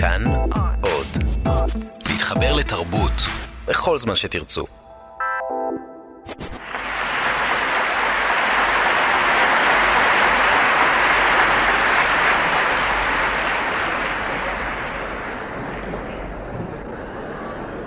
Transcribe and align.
כאן 0.00 0.24
עוד. 0.80 1.06
להתחבר 2.08 2.56
לתרבות 2.56 3.12
בכל 3.68 3.98
זמן 3.98 4.14
שתרצו. 4.16 4.66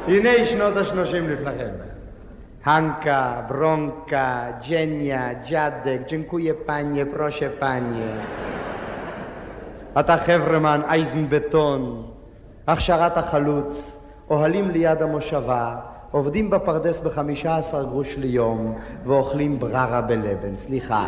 הנה 0.08 0.46
שנות 0.46 0.78
השלושים 0.78 1.30
לפניכם. 1.30 1.70
הנקה, 2.66 3.42
ברונקה, 3.50 4.52
ג'ניה, 4.70 5.34
ג'אדק, 5.50 6.00
ג'נקויה 6.12 6.54
פניה, 6.66 7.06
פרושה 7.06 7.50
פניה. 7.60 8.16
אתה 9.99 10.17
חברמן, 10.19 10.81
אייזנבטון, 10.89 12.07
הכשרת 12.67 13.17
החלוץ, 13.17 13.97
אוהלים 14.31 14.71
ליד 14.71 15.03
המושבה, 15.03 15.77
עובדים 16.11 16.51
בפרדס 16.51 17.01
בחמישה 17.01 17.57
עשר 17.57 17.83
גרוש 17.85 18.17
ליום 18.17 18.79
ואוכלים 19.05 19.59
בררה 19.59 20.01
בלבן. 20.01 20.57
סליחה. 20.57 21.05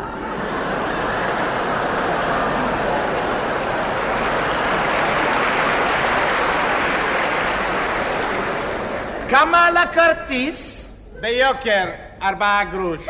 כמה 9.29 9.65
על 9.65 9.77
הכרטיס? 9.77 10.83
ביוקר, 11.21 11.85
ארבעה 12.21 12.63
גרוש. 12.63 13.07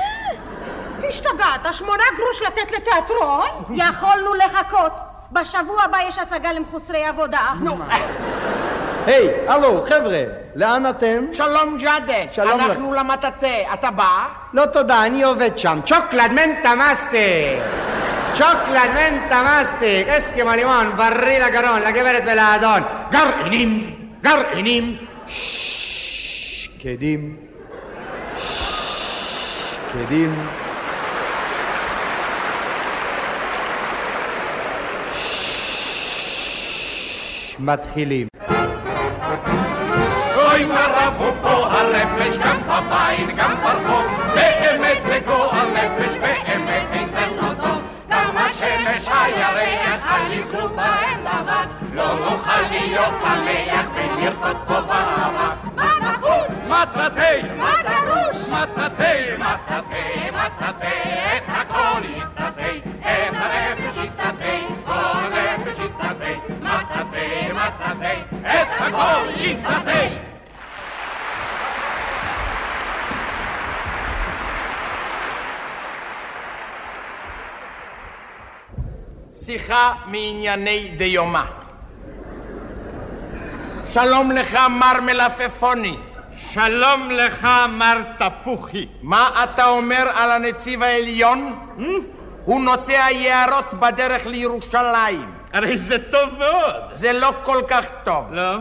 השתגעת, 1.07 1.73
שמונה 1.73 2.03
גרוש 2.17 2.41
לתת 2.47 2.71
לתיאטרון? 2.71 3.47
יכולנו 3.75 4.33
לחכות. 4.33 5.12
בשבוע 5.33 5.83
הבא 5.83 5.97
יש 6.07 6.19
הצגה 6.19 6.53
למחוסרי 6.53 7.05
עבודה. 7.05 7.53
נו, 7.59 7.71
היי, 9.05 9.29
הלו, 9.47 9.85
חבר'ה, 9.89 10.23
לאן 10.55 10.89
אתם? 10.89 11.25
שלום 11.33 11.77
ג'אדה, 11.77 12.13
שלום 12.33 12.59
לך. 12.59 12.65
אנחנו 12.65 12.93
למטאטה, 12.93 13.73
אתה 13.73 13.91
בא? 13.91 14.25
לא 14.53 14.65
תודה, 14.65 15.05
אני 15.05 15.23
עובד 15.23 15.57
שם. 15.57 15.79
צ'וקלד 15.85 16.31
מנטה 16.31 16.73
מסטיק! 16.75 17.63
צ'וקלד 18.33 18.89
מנטה 18.95 19.61
מסטיק! 19.61 20.07
אסקימו 20.07 20.51
לימון, 20.51 20.91
בריא 20.97 21.45
לגרון, 21.45 21.81
לגברת 21.81 22.23
ולאדון. 22.25 22.81
גרעינים! 23.11 23.95
גרעינים! 24.21 24.97
שקדים. 26.87 27.37
שקדים. 29.91 30.62
מתחילים. 37.63 38.27
אוי 40.35 40.65
מה 40.65 40.85
רבו 40.97 41.31
פה 41.41 41.49
הרפש 41.49 42.37
גם 42.37 42.57
בבית 42.61 43.35
גם 43.35 43.55
ברחוב. 43.63 44.05
באמת 44.35 45.03
זה 45.03 45.19
גועל 45.25 45.67
נפש 45.73 46.17
באמת 46.17 46.87
אין 46.91 47.07
זה 47.09 47.25
לא 47.41 47.53
טוב 47.61 47.81
גם 48.09 48.37
השמש 48.37 49.07
הירח 49.07 50.05
יתלו 50.31 50.69
בהם 50.75 51.19
דבר 51.21 51.63
לא 51.93 52.13
נוכל 52.19 52.61
להיות 52.71 53.13
שמח 53.21 53.85
ולרקוד 53.93 54.57
פה 54.67 54.81
באבק 54.81 55.75
מה 55.75 55.91
נחוץ? 56.01 56.63
מטאטא 56.67 57.39
מטרוש 57.57 58.49
מטאטא 58.49 59.35
מטאטא 59.37 60.29
מטאטא 60.31 60.87
את 61.37 61.43
הכל 61.47 62.01
יטאטא 62.09 62.71
את 63.01 63.33
הרפש 63.33 63.82
יטאטא 69.35 70.07
שיחה 79.33 79.93
מענייני 80.05 80.91
דיומא. 80.97 81.41
שלום 83.93 84.31
לך, 84.31 84.57
מר 84.69 85.01
מלפפוני. 85.01 85.97
שלום 86.37 87.11
לך, 87.11 87.47
מר 87.69 87.97
תפוחי. 88.19 88.87
מה 89.01 89.43
אתה 89.43 89.65
אומר 89.65 90.09
על 90.15 90.31
הנציב 90.31 90.83
העליון? 90.83 91.55
הוא 92.45 92.61
נוטע 92.61 93.11
יערות 93.11 93.73
בדרך 93.73 94.25
לירושלים. 94.25 95.33
הרי 95.53 95.77
זה 95.77 95.97
טוב 96.11 96.29
מאוד. 96.37 96.75
זה 96.91 97.13
לא 97.13 97.33
כל 97.43 97.57
כך 97.67 97.85
טוב. 98.03 98.25
לא? 98.31 98.57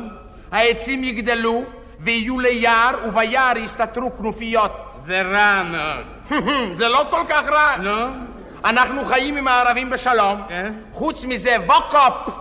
העצים 0.52 1.04
יגדלו 1.04 1.64
ויהיו 2.00 2.38
ליער, 2.38 2.94
וביער 3.04 3.58
יסתתרו 3.58 4.16
כנופיות. 4.16 4.72
זה 4.98 5.22
רע 5.22 5.62
מאוד. 5.62 6.06
זה 6.78 6.88
לא 6.88 7.06
כל 7.10 7.22
כך 7.28 7.48
רע. 7.48 7.76
לא? 7.78 8.06
אנחנו 8.64 9.04
חיים 9.04 9.36
עם 9.36 9.48
הערבים 9.48 9.90
בשלום. 9.90 10.42
כן. 10.48 10.72
חוץ 10.92 11.24
מזה, 11.24 11.56
ווקופ 11.66 12.34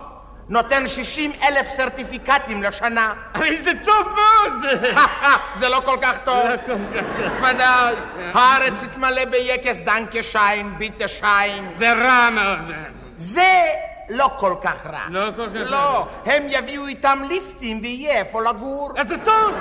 נותן 0.48 0.86
60 0.86 1.32
אלף 1.42 1.68
סרטיפיקטים 1.68 2.62
לשנה. 2.62 3.12
הרי 3.34 3.56
זה 3.56 3.72
טוב 3.84 4.06
מאוד. 4.06 4.80
זה... 5.54 5.68
לא 5.68 5.80
כל 5.84 5.96
כך 6.02 6.18
טוב. 6.24 6.46
לא 6.46 6.56
כל 6.66 6.72
כך 6.94 7.04
טוב. 7.16 7.32
ודאי. 7.38 7.94
הארץ 8.34 8.84
תתמלא 8.84 9.24
ביקס 9.24 9.80
דנקה 9.80 10.22
שיין, 10.22 10.74
ביטה 10.78 11.08
שיין. 11.08 11.70
זה 11.72 11.92
רע 11.92 12.30
מאוד. 12.30 12.72
זה 13.16 13.64
לא 14.12 14.30
כל 14.36 14.54
כך 14.62 14.86
רע. 14.86 15.00
לא 15.10 15.28
כל 15.36 15.46
כך 15.48 15.70
לא, 15.70 16.06
הם 16.26 16.42
יביאו 16.48 16.86
איתם 16.86 17.22
ליפטים 17.28 17.80
ויהיה 17.82 18.18
איפה 18.18 18.42
לגור. 18.42 18.90
אז 18.96 19.08
זה 19.08 19.18
טוב. 19.18 19.54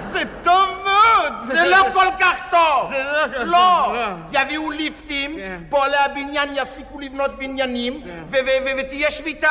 זה 0.00 0.22
טוב 0.42 0.68
מאוד. 0.84 1.32
זה 1.46 1.64
לא 1.70 1.86
כל 1.92 2.06
כך 2.20 2.40
טוב. 2.50 2.90
זה 2.90 3.02
לא 3.02 3.26
כל 3.26 3.32
כך 3.34 3.40
לא. 3.46 3.84
טוב, 3.86 3.94
לא. 3.94 4.40
יביאו 4.40 4.70
ליפטים, 4.70 5.36
כן. 5.36 5.60
פועלי 5.70 5.96
הבניין 5.96 6.48
יפסיקו 6.54 7.00
לבנות 7.00 7.38
בניינים, 7.38 8.02
ו- 8.30 8.36
ותהיה 8.78 9.10
שביתה. 9.10 9.48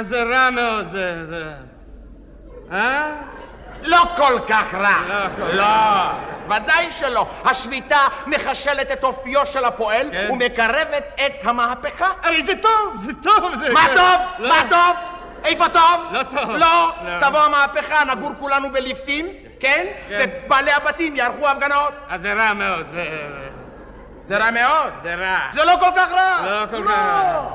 זה 0.00 0.22
רע 0.22 0.50
מאוד. 0.50 0.86
זה... 0.88 1.14
אה? 2.72 3.12
לא 3.82 4.04
כל 4.16 4.38
כך 4.48 4.74
רע. 4.74 4.98
לא 5.08 5.52
לא, 5.52 6.54
ודאי 6.56 6.92
שלא. 6.92 7.26
השביתה 7.44 8.06
מחשלת 8.26 8.92
את 8.92 9.04
אופיו 9.04 9.46
של 9.46 9.64
הפועל 9.64 10.08
כן. 10.12 10.28
ומקרבת 10.32 11.20
את 11.26 11.32
המהפכה. 11.42 12.08
הרי 12.22 12.42
זה 12.42 12.52
טוב. 12.62 12.94
זה 12.96 13.12
טוב. 13.22 13.54
זה... 13.58 13.72
מה 13.72 13.86
טוב? 13.94 14.20
לא. 14.38 14.48
מה 14.48 14.60
טוב? 14.70 14.96
איפה 15.44 15.68
טוב? 15.68 16.12
לא 16.12 16.22
טוב. 16.22 16.50
לא. 16.50 16.92
לא. 17.04 17.20
תבוא 17.20 17.40
המהפכה, 17.40 18.04
נגור 18.04 18.30
כולנו 18.38 18.72
בליפטים, 18.72 19.28
כן? 19.60 19.86
כן. 20.08 20.26
ובעלי 20.46 20.72
הבתים 20.72 21.16
יערכו 21.16 21.48
הפגנות. 21.48 21.92
אז 22.08 22.22
זה 22.22 22.32
רע 22.32 22.52
מאוד. 22.52 22.86
זה... 22.88 23.04
זה 24.24 24.36
רע 24.36 24.50
מאוד. 24.50 24.92
זה 25.02 25.14
רע. 25.14 25.38
זה 25.52 25.64
לא 25.64 25.76
כל 25.80 25.90
כך 25.96 26.12
רע. 26.12 26.36
לא 26.44 26.66
כל 26.70 26.84
כך 26.88 26.90
רע. 26.90 27.48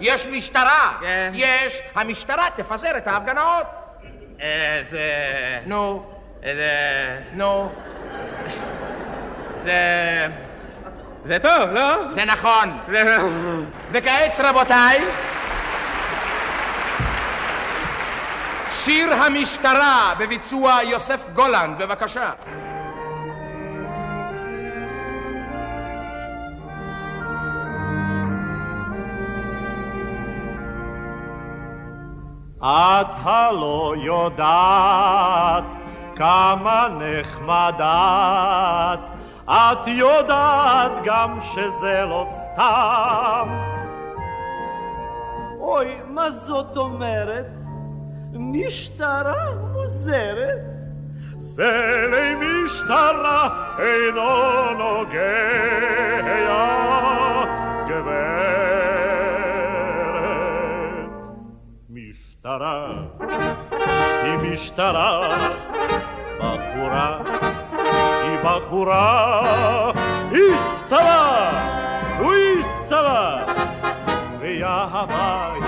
יש 0.00 0.26
משטרה. 0.26 0.92
כן. 1.00 1.30
יש. 1.34 1.82
המשטרה 1.94 2.44
תפזר 2.56 2.96
את 2.96 3.06
ההפגנות. 3.06 3.77
אה, 4.40 4.80
זה... 4.90 5.02
נו, 5.66 6.02
זה... 6.42 7.18
נו. 7.32 7.72
זה... 9.64 10.26
זה 11.24 11.38
טוב, 11.38 11.70
לא? 11.72 12.08
זה 12.08 12.24
נכון. 12.24 12.78
וכעת, 13.92 14.32
רבותיי, 14.38 15.00
שיר 18.72 19.14
המשטרה 19.14 20.14
בביצוע 20.18 20.78
יוסף 20.82 21.20
גולנד, 21.34 21.78
בבקשה. 21.78 22.30
את 32.62 33.06
הלא 33.22 33.94
יודעת 33.98 35.64
כמה 36.16 36.88
נחמד 37.00 37.74
את, 37.78 38.98
את 39.48 39.86
יודעת 39.86 40.92
גם 41.04 41.38
שזה 41.40 42.04
לא 42.04 42.24
סתם. 42.28 43.48
אוי, 45.58 45.96
מה 46.06 46.30
זאת 46.30 46.76
אומרת? 46.76 47.46
משטרה 48.32 49.54
מוזרת? 49.72 50.58
זה 51.38 52.04
למשטרה 52.12 53.48
אינו 53.78 54.28
נוגע, 54.78 55.38
גברת. 57.88 58.87
משטרה, 62.48 62.86
היא 64.22 64.52
משטרה, 64.52 65.28
בחורה, 66.38 67.18
היא 68.22 68.38
בחורה, 68.44 69.40
איש 70.32 70.60
צבא, 70.86 71.50
הוא 72.18 72.32
איש 72.32 72.66
צבא, 72.84 73.44
ויהבה 74.40 75.52
היא 75.54 75.62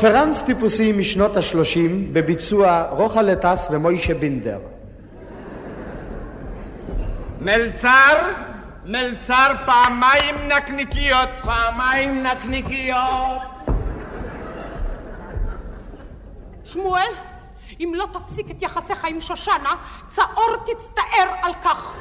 קונפרנס 0.00 0.42
טיפוסי 0.42 0.92
משנות 0.92 1.36
ה-30 1.36 1.78
בביצוע 2.12 2.86
רוחלה 2.90 3.36
טס 3.36 3.68
ומוישה 3.72 4.14
בינדר. 4.14 4.58
מלצר, 7.40 8.16
מלצר 8.84 9.46
פעמיים 9.66 10.34
נקניקיות. 10.48 11.28
פעמיים 11.42 12.22
נקניקיות. 12.22 13.42
שמואל, 16.64 17.12
אם 17.80 17.92
לא 17.94 18.06
תפסיק 18.12 18.50
את 18.50 18.62
יחסיך 18.62 19.04
עם 19.04 19.20
שושנה, 19.20 19.74
צעור 20.10 20.56
תצטער 20.66 21.34
על 21.42 21.52
כך. 21.62 21.96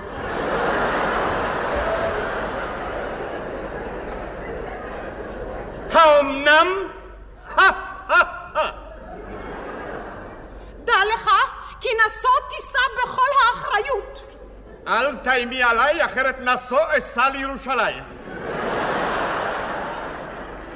האומנם? 5.91 6.67
דע 10.85 10.93
לך, 11.13 11.29
כי 11.81 11.89
נשוא 12.07 12.29
תישא 12.49 12.79
בכל 13.03 13.27
האחריות. 13.45 14.33
אל 14.87 15.15
תאיימי 15.37 15.63
עליי, 15.63 16.05
אחרת 16.05 16.39
נסו 16.39 16.77
אסע 16.97 17.29
לירושלים. 17.29 18.03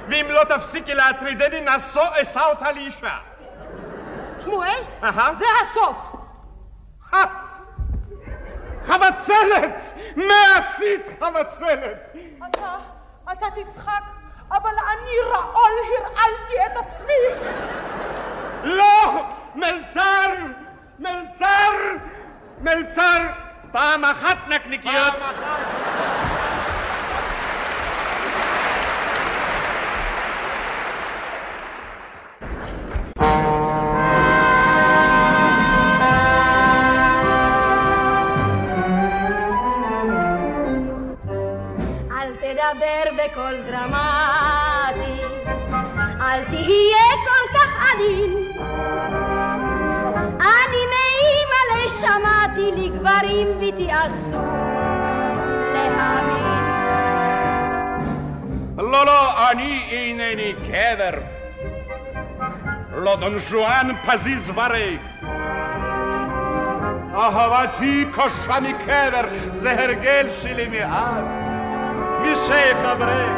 ואם 0.08 0.25
לא 0.30 0.44
תפסיקי 0.44 0.94
להטרידני, 0.94 1.62
נסו 1.62 2.02
אשא 2.22 2.42
אותה 2.50 2.72
לאישה. 2.72 3.18
שמואל. 4.40 4.84
זה 5.34 5.46
הסוף. 5.62 6.16
חבצלת! 8.86 9.94
מה 10.16 10.58
עשית, 10.58 11.06
חבצלת? 11.19 12.16
אתה, 12.50 12.75
אתה 13.31 13.46
תצחק, 13.56 14.04
אבל 14.52 14.74
אני 14.92 15.12
רעול 15.31 15.72
הרעלתי 15.98 16.66
את 16.66 16.86
עצמי. 16.86 17.50
לא! 18.63 19.25
מלצר! 19.56 20.34
מלצר! 21.00 21.72
מלצר! 22.62 23.40
פעם 23.71 24.06
אחת 24.06 24.38
נקניקיות. 24.47 25.13
אל 42.12 42.35
תדבר 42.35 43.12
בקול 43.17 43.56
דרמטי, 43.67 45.21
אל 46.21 46.45
תהיה 46.45 47.07
כל 47.25 47.57
כך 47.57 47.94
עדין. 47.94 48.40
שמעתי 51.90 52.70
לגברים 52.76 53.49
ותיעשו 53.61 54.43
להאמין. 55.75 56.64
לא, 58.78 59.06
לא, 59.06 59.50
אני 59.50 59.87
אינני 59.90 60.52
גבר. 60.52 61.19
לא 62.93 63.17
דון 63.17 63.38
ז'ואן 63.38 63.90
פזיז 64.06 64.52
וריק. 64.55 65.00
אהבתי 67.14 68.05
קשה 68.17 68.61
מקבר, 68.61 69.20
זה 69.52 69.84
הרגל 69.84 70.26
שלי 70.31 70.69
מאז. 70.69 71.31
משייח 72.23 72.78
אברק. 72.93 73.37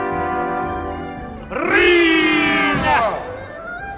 רינה! 1.51 3.11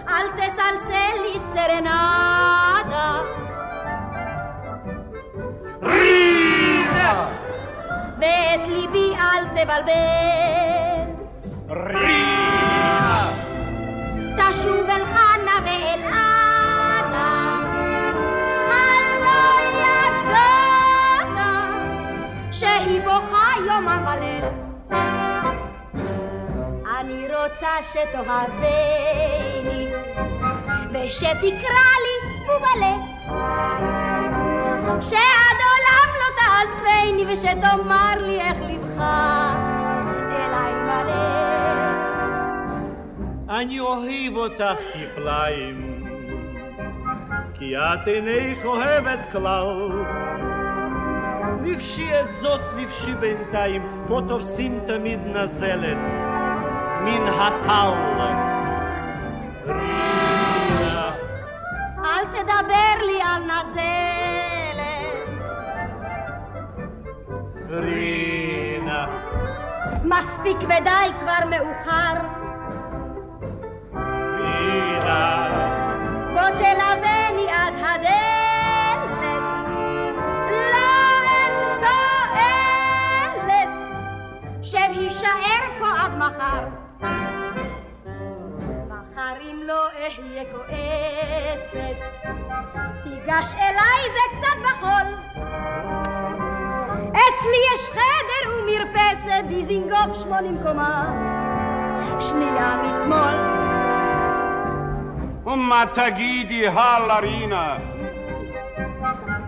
אל 0.09 0.27
תסלסל 0.37 1.15
לי 1.23 1.39
סרנדה, 1.55 3.21
ואת 8.20 8.68
ליבי 8.68 9.16
אל 9.16 9.48
תבלבל. 9.48 11.06
תשוב 14.38 14.90
אל 14.90 15.06
חנה 15.06 15.60
ואל 15.66 16.02
אנה, 16.04 17.62
הלא 18.72 19.44
ידעת 19.82 21.38
שהיא 22.52 23.02
בוכה 23.02 23.48
יומם 23.68 24.06
וליל. 24.08 24.46
אני 27.00 27.28
רוצה 27.28 27.72
שתאהבני 27.84 29.82
ושתקרא 30.94 31.90
לי 32.04 32.16
בובלה 32.46 32.96
שעד 35.02 35.60
תעזבני 36.66 37.34
ושתאמר 37.34 38.16
לי 38.22 38.42
איך 38.42 38.58
לבך 38.62 39.02
אליי 40.32 40.74
מלא 40.74 41.56
אני 43.50 43.80
אוהב 43.80 44.36
אותך 44.36 44.80
כפליים, 44.94 46.06
כי 47.54 47.78
את 47.78 48.08
אינך 48.08 48.66
אוהבת 48.66 49.20
כלל. 49.32 49.90
לבשי 51.66 52.20
את 52.22 52.34
זאת, 52.40 52.62
לבשי 52.78 53.14
בינתיים, 53.14 54.06
פה 54.08 54.22
תופסים 54.28 54.80
תמיד 54.88 55.20
נזלת 55.26 55.98
מן 57.02 57.28
הטל. 57.28 57.94
אל 62.06 62.26
תדבר 62.26 63.06
לי 63.06 63.22
על 63.22 63.44
נזלת, 63.44 64.45
רינה, 67.80 69.06
מספיק 70.04 70.58
ודי 70.58 71.12
כבר 71.20 71.46
מאוחר, 71.50 72.14
רינה, 74.38 75.48
בוא 76.34 76.50
תלווני 76.50 77.48
עד 77.52 77.74
הדלת, 77.78 79.10
לא 80.72 81.22
אין 81.28 81.54
תועלת, 81.80 83.70
שב 84.62 84.90
הישאר 84.92 85.64
פה 85.80 85.88
עד 86.00 86.18
מחר. 86.18 86.66
מחר 88.90 89.36
אם 89.42 89.60
לא 89.64 89.88
אהיה 89.88 90.44
כועסת, 90.52 91.98
תיגש 93.04 93.56
אליי 93.56 94.02
זה 94.14 94.24
קצת 94.38 94.58
בחול. 94.64 95.08
אצלי 97.16 97.58
יש 97.74 97.90
חדר 97.90 98.52
ומרפסת, 98.60 99.44
דיזינגוף 99.48 100.24
שמונים 100.24 100.58
קומה, 100.64 101.06
שנייה 102.20 102.82
משמאל. 102.84 103.36
ומה 105.46 105.84
תגידי, 105.94 106.68
הלאה 106.68 107.20
רינה? 107.20 107.76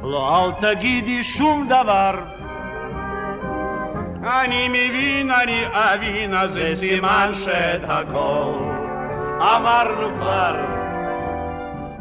לא 0.03 0.45
אל 0.45 0.51
תגידי 0.51 1.23
שום 1.23 1.67
דבר, 1.67 2.19
אני 4.23 4.67
מבין, 4.69 5.31
אני 5.31 5.63
אבין, 5.71 6.33
אז 6.33 6.53
זה 6.53 6.75
סימן 6.75 7.31
שאת 7.33 7.83
הכל 7.87 8.53
אמרנו 9.39 10.09
כבר. 10.19 10.55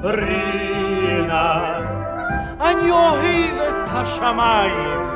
רינה, 0.03 1.79
אני 2.61 2.91
אוהב 2.91 3.55
את 3.69 3.75
השמיים. 3.87 5.16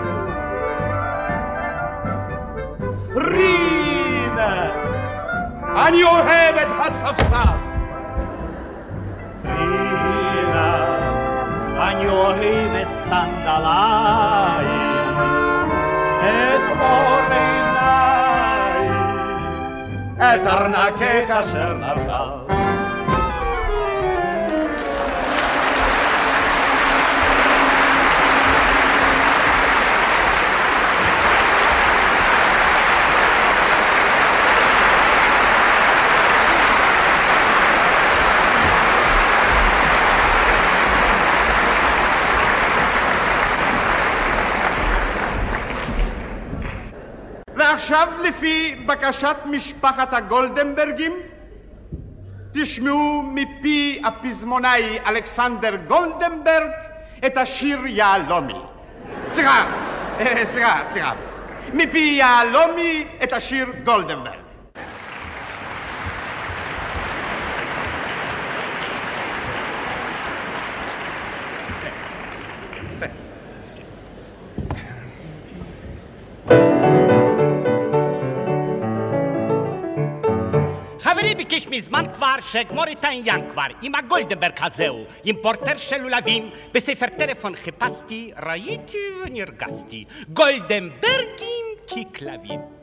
Rina! 3.14 4.70
And 5.76 5.96
you 5.96 6.06
have 6.06 6.56
it, 6.56 6.68
Hassafsa! 6.68 7.58
Rina! 9.42 10.70
And 11.86 12.02
you 12.02 12.10
have 12.10 12.74
it, 12.82 12.90
Sandalai! 13.08 14.66
Et 16.22 16.62
Morinai! 16.78 17.98
Eterna 20.20 20.84
Keka 20.92 21.40
Shernarchal! 21.42 22.39
ועכשיו 47.80 48.08
לפי 48.22 48.74
בקשת 48.86 49.36
משפחת 49.44 50.12
הגולדנברגים 50.14 51.12
תשמעו 52.52 53.22
מפי 53.22 54.02
הפזמונאי 54.04 54.98
אלכסנדר 55.06 55.76
גולדנברג 55.88 56.70
את 57.26 57.36
השיר 57.36 57.78
יהלומי. 57.86 58.60
סליחה, 59.28 59.64
אה, 60.20 60.44
סליחה, 60.44 60.84
סליחה. 60.84 61.12
מפי 61.72 61.98
יהלומי 61.98 63.04
את 63.22 63.32
השיר 63.32 63.66
גולדנברג. 63.84 64.38
את 82.92 83.04
העניין 83.04 83.50
כבר 83.50 83.66
עם 83.82 83.94
הגולדנברג 83.94 84.58
הזהו, 84.60 85.04
עם 85.24 85.36
פורטר 85.42 85.76
של 85.76 85.96
לולבים, 85.96 86.50
בספר 86.72 87.06
טלפון 87.18 87.56
חיפשתי, 87.56 88.30
ראיתי 88.42 88.98
ונרגסתי, 89.24 90.04
גולדנברגים 90.28 91.66
ככלבים. 91.86 92.79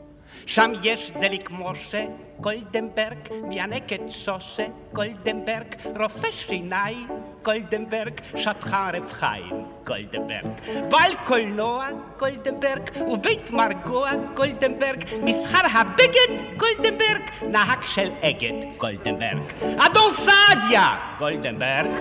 שם 0.48 0.72
יש 0.84 1.12
זליק 1.12 1.50
משה, 1.52 2.06
גולדנברג, 2.40 3.18
מיינקת 3.44 4.00
שושה, 4.10 4.66
גולדנברג, 4.94 5.76
רופא 6.00 6.32
שיניים, 6.32 7.08
גולדנברג, 7.44 8.14
שטחן 8.36 8.90
רב 8.94 9.14
חיים, 9.14 9.66
גולדנברג. 9.86 10.46
בעל 10.90 11.12
קולנוע, 11.26 11.88
גולדנברג, 12.20 12.90
ובית 13.08 13.52
מרגוע, 13.52 14.12
גולדנברג, 14.34 15.04
מסחר 15.24 15.68
הבגד, 15.74 16.58
גולדנברג, 16.58 17.22
נהג 17.42 17.82
של 17.86 18.10
אגד, 18.22 18.78
גולדנברג. 18.78 19.54
אדון 19.78 20.12
סעדיה, 20.12 20.98
גולדנברג, 21.20 21.92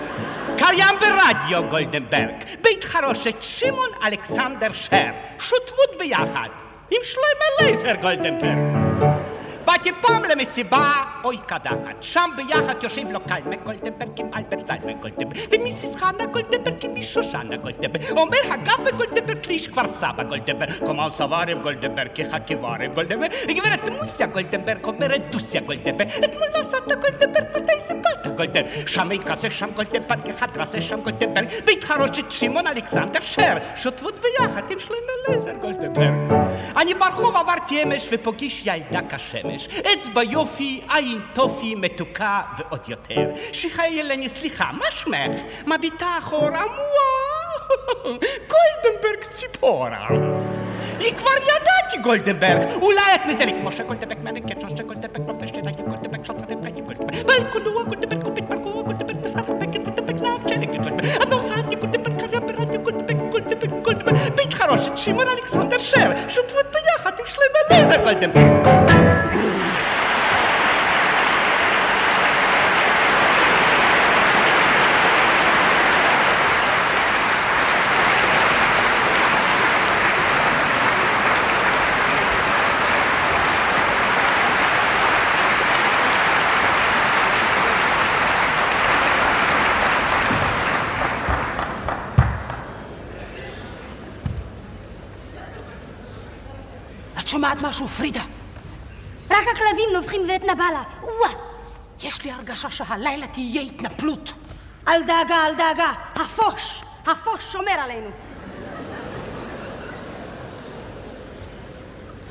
קיים 0.57 0.95
ברדיו, 0.99 1.69
גולדנברג, 1.69 2.43
בית 2.61 2.83
חרושת 2.83 3.41
שמעון 3.41 3.89
אלכסנדר 4.03 4.73
שר, 4.73 5.11
שותפות 5.39 5.89
ביחד. 5.99 6.66
עם 6.91 6.99
שלמה 7.03 7.45
לייזר 7.61 7.95
גולדנברג. 8.01 8.57
באתי 9.65 9.89
פעם 10.01 10.23
למסיבה, 10.23 11.03
אוי 11.23 11.37
קדחת, 11.45 12.03
שם 12.03 12.29
ביחד 12.35 12.83
יושב 12.83 13.11
לו 13.11 13.19
קלמה 13.19 13.55
גולדנברג 13.63 14.19
עם 14.19 14.29
אלברט 14.35 14.67
זלמן 14.67 14.93
גולדנברג, 14.93 15.37
ומיסיס 15.51 15.95
חנה 15.95 16.25
גולדנברג 16.25 16.85
עם 16.85 17.01
שושנה 17.01 17.57
גולדנברג, 17.57 18.17
אומר 18.17 18.37
הגבה 18.51 18.91
גולדנברג 18.91 19.47
לאיש 19.47 19.67
כפר 19.67 19.87
סבא 19.87 20.23
גולדנברג, 20.23 20.69
כמובן 20.85 21.09
סווארב 21.09 21.61
גולדנברג, 21.63 22.07
כחקיבארב 22.15 22.95
גולדנברג, 22.95 23.31
גברת 23.47 23.89
מוסיה 23.89 24.27
גולדנברג 24.27 24.85
אומרת 24.85 25.21
דוסיה 25.31 25.61
גולדנברג, 25.61 26.07
אתמול 26.23 26.47
נסעת 26.59 26.87
גולדנברג, 26.87 27.45
מתי 27.57 27.79
זה 27.79 27.93
באת 27.93 28.35
גולדנברג, 28.37 28.87
שמי 28.87 29.19
כזה 29.19 29.51
שם 29.51 29.69
גולדנברג, 29.75 30.19
כחדרסה 30.31 30.81
שם 30.81 31.01
גולדנברג, 31.01 31.47
והתחרושת 31.67 32.31
שמעון 32.31 32.67
אלכסנדר 32.67 33.19
שר, 33.19 33.57
שותפות 33.75 34.19
ביחד 34.19 34.71
עם 34.71 34.79
שלמה 34.79 35.13
לייזר 35.27 35.53
גולדנברג. 35.61 36.36
אני 36.77 36.93
ברחוב 36.93 37.35
עברתי 37.35 37.83
אמש 37.83 38.09
ופוגיש 38.11 38.63
ילדה 38.65 38.99
כשמש. 39.09 39.67
אצבע 39.67 40.23
יופי, 40.23 40.81
עין 40.89 41.21
טופי, 41.33 41.75
מתוקה 41.75 42.41
ועוד 42.57 42.81
יותר. 42.87 43.29
שחיילני, 43.51 44.29
סליחה, 44.29 44.71
מה 44.71 44.91
שמך? 44.91 45.41
מביטה 45.67 46.05
אחורה, 46.19 46.63
וואו, 46.65 48.17
גולדנברג 48.23 49.23
ציפורה. 49.31 50.07
היא 50.99 51.13
כבר 51.17 51.31
ידעתי 51.43 51.97
גולדנברג, 52.03 52.69
אולי 52.81 53.15
את 53.15 53.21
מזלק 53.27 53.55
משה 53.63 53.83
גולדנברג 53.83 54.17
מנקת 54.23 54.61
שושה 54.61 54.83
גולדנברג 54.83 55.29
רופא 55.29 55.47
שיניים 55.47 55.75
גולדנברג 55.75 56.25
שולחת 56.25 56.51
חיים 56.63 56.85
גולדנברג 56.85 57.25
בלקולנוע 57.27 57.83
גולדנברג 57.83 58.23
קופית 58.23 58.49
מרגוע 58.49 58.83
גולדנברג 58.83 59.17
בשכר 59.17 59.51
הבגד 59.51 59.83
גולדנברג 59.83 60.21
נהג 60.21 60.47
שלג 60.47 60.71
גולדנברג 60.71 61.05
אדון 61.21 61.43
סעדיה 61.43 61.79
גולדנברג 61.79 62.06
בית 64.37 64.53
חרושת 64.53 64.97
שמעון 64.97 65.27
אלכסנדר 65.27 65.77
שר 65.79 66.11
שותפות 66.27 66.65
ביחד 66.73 67.11
עם 67.19 67.25
שלמה 67.25 67.59
לייזר 67.69 68.03
שומעת 97.47 97.61
משהו, 97.61 97.87
פרידה? 97.87 98.23
רק 99.29 99.47
הכלבים 99.53 99.89
נובחים 99.93 100.23
בבית 100.23 100.43
נבלה. 100.43 100.83
וואה! 101.01 101.31
יש 102.03 102.23
לי 102.23 102.31
הרגשה 102.31 102.71
שהלילה 102.71 103.27
תהיה 103.27 103.61
התנפלות. 103.61 104.33
אל 104.87 105.03
דאגה, 105.03 105.45
אל 105.45 105.55
דאגה. 105.55 105.91
הפוש! 106.15 106.81
הפוש 107.05 107.43
שומר 107.51 107.71
עלינו. 107.71 108.09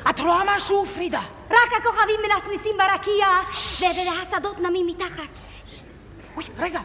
את 0.09 0.19
רואה 0.19 0.41
משהו, 0.55 0.85
פרידה? 0.85 1.21
רק 1.49 1.73
הכוכבים 1.77 2.19
מנצנצים 2.23 2.77
ברקיע, 2.77 3.27
והשדות 3.81 4.59
נמים 4.59 4.87
מתחת. 4.87 5.29
אוי, 6.35 6.43
רגע. 6.57 6.79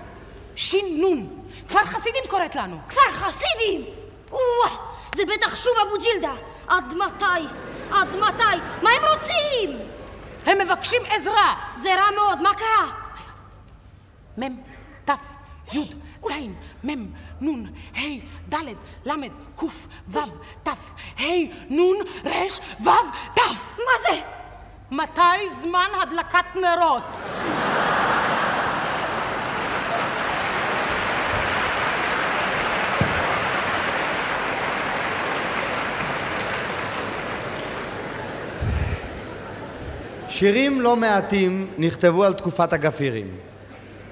שין 0.57 1.01
נון. 1.01 1.43
כפר 1.69 1.85
חסידים 1.85 2.23
קוראת 2.31 2.55
לנו. 2.55 2.79
כפר 2.89 3.13
חסידים! 3.13 3.85
וואה! 4.31 4.77
זה 5.17 5.23
בטח 5.25 5.57
שוב 5.57 5.75
אבו 5.83 5.99
ג'ילדה. 5.99 6.33
עד 6.69 6.95
מתי? 6.95 7.47
עד 7.95 8.17
מתי? 8.17 8.59
מה 8.83 8.91
הם 8.91 9.03
רוצים? 9.15 9.79
הם 10.47 10.59
מבקשים 10.59 11.03
עזרה. 11.09 11.55
זה 11.75 11.95
רע 11.95 12.11
מאוד, 12.17 12.43
מה 12.43 12.51
קרה? 12.55 12.91
מ', 14.39 14.57
ת', 15.05 15.11
י', 15.73 15.93
ז', 16.23 16.33
מ', 16.85 17.07
נ', 17.41 17.67
ה', 17.97 18.01
ד', 18.49 18.57
ל', 19.05 19.29
ק', 19.57 19.63
ו', 20.09 20.21
ת', 20.63 20.69
ה', 21.19 21.23
נ', 21.71 22.03
ר', 22.25 22.85
ו', 22.85 22.91
ת'. 23.35 23.41
מה 23.79 23.95
זה? 24.03 24.21
מתי 24.91 25.51
זמן 25.51 25.89
הדלקת 26.03 26.57
נרות? 26.57 27.21
שירים 40.33 40.81
לא 40.81 40.97
מעטים 40.97 41.67
נכתבו 41.79 42.25
על 42.25 42.35
תקופת 42.35 42.73
הגפירים, 42.73 43.27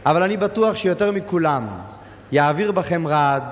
אבל 0.06 0.22
אני 0.22 0.36
בטוח 0.36 0.76
שיותר 0.76 1.10
מכולם 1.12 1.68
יעביר 2.32 2.72
בכם 2.72 3.06
רעד 3.06 3.42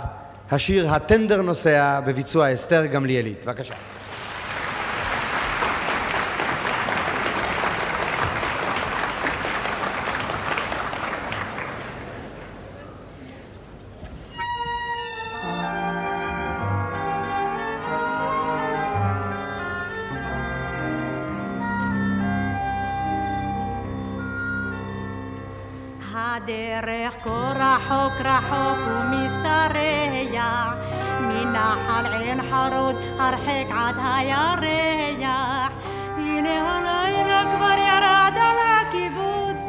השיר 0.51 0.91
"הטנדר 0.91 1.43
נוסע" 1.43 2.01
בביצוע 2.01 2.53
אסתר 2.53 2.87
גמליאלית. 2.87 3.45
בבקשה. 3.45 3.75
הדרך 26.43 27.15
כה 27.25 27.53
רחוק 27.57 28.13
רחוק 28.21 28.79
ומשתרע 28.87 30.73
מנחל 31.21 32.07
עין 32.21 32.41
חרוד 32.51 32.97
הרחק 33.19 33.67
עד 33.71 33.97
הירח. 33.99 35.73
הנה 36.17 36.79
הלילה 36.79 37.43
כבר 37.57 37.79
ירד 37.89 38.33
על 38.37 38.57
הקיבוץ. 38.65 39.63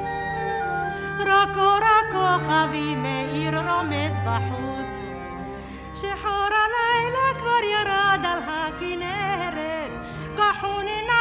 רקו 1.19 1.75
רקו 1.75 2.45
חבי 2.47 2.95
מאיר 2.95 3.59
רומז 3.69 4.13
בחוץ. 4.25 4.93
שחור 5.95 6.49
הלילה 6.61 7.39
כבר 7.39 7.63
ירד 7.73 8.19
על 8.23 8.39
הכנרת. 8.47 9.89
כחוננה 10.37 11.18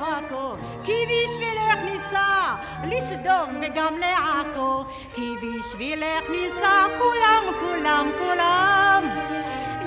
כה, 0.00 0.54
כי 0.84 0.92
בשבילך 1.06 1.84
ניסע 1.84 2.54
לסדום 2.84 3.60
וגם 3.60 3.94
לעכו, 3.98 4.84
כי 5.14 5.34
בשבילך 5.42 6.30
ניסע 6.30 6.86
כולם, 6.98 7.42
כולם, 7.60 8.10
כולם, 8.18 9.02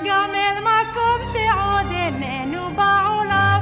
גם 0.04 0.30
אל 0.34 0.60
מקום 0.60 1.32
שעוד 1.32 1.90
איננו 1.90 2.68
בעולם. 2.74 3.60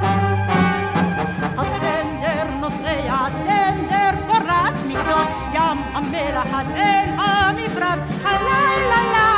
הטנדר 1.57 2.51
נוסע, 2.59 3.09
הטנדר 3.09 4.11
פרץ 4.27 4.83
מקדום 4.87 5.25
ים 5.53 5.77
המלח 5.93 6.53
עד 6.53 6.71
אל 6.71 7.09
המפרץ, 7.17 7.99
הלילה 8.23 9.32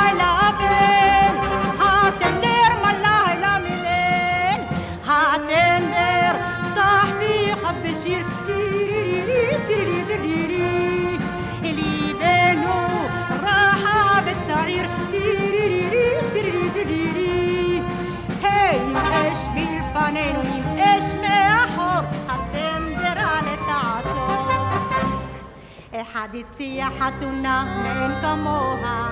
אחד 26.10 26.28
הציע 26.34 26.86
חתונה 26.98 27.64
מאין 27.82 28.20
כמוה. 28.20 29.08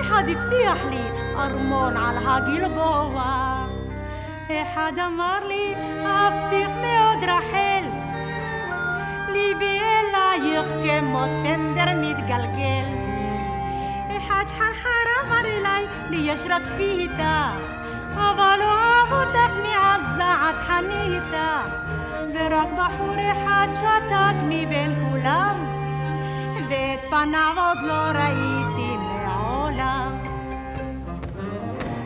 אחד 0.00 0.22
הבטיח 0.28 0.84
לי 0.90 1.02
ארמון 1.36 1.96
על 1.96 2.16
הגלבוע. 2.26 3.54
אחד 4.46 4.92
אמר 5.06 5.38
לי 5.48 5.74
אבטיח 6.04 6.68
מאוד 6.68 7.24
רחל. 7.24 7.84
ליבי 9.32 9.78
אלייך 9.80 10.66
כמו 10.82 11.24
טנדר 11.24 11.92
מתגלגל. 11.96 12.88
אחד 14.16 14.44
שחרחר 14.48 15.06
אמר 15.26 15.48
אליי 15.58 15.86
לי 16.10 16.16
יש 16.16 16.40
רק 16.50 16.62
פיתה 16.76 17.50
אבל 18.14 18.58
אוהב 18.62 19.12
אותך 19.12 19.52
מעזה 19.62 20.24
עד 20.24 20.54
חניתה 20.54 21.64
ורק 22.34 22.68
בחור 22.78 23.14
אחד 23.32 23.68
שתק 23.74 24.36
מבין 24.48 24.94
כולם 25.10 25.79
ואת 26.70 27.00
פניו 27.10 27.54
עוד 27.56 27.78
לא 27.82 28.20
ראיתי 28.20 28.96
מעולם 28.96 30.18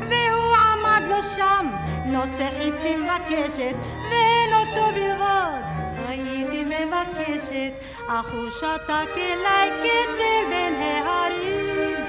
והוא 0.00 0.56
עמד 0.56 1.02
לו 1.08 1.22
שם 1.22 1.66
נושא 2.06 2.48
חיצים 2.58 3.06
בקשת 3.06 3.74
ואין 4.10 4.54
אותו 4.54 4.92
בלבד 4.94 5.62
הייתי 6.08 6.64
מבקשת 6.64 7.72
אך 8.08 8.26
הוא 8.32 8.50
שתק 8.50 9.16
אליי 9.16 9.70
כצל 9.82 10.50
בין 10.50 10.74
ההרים. 10.82 12.04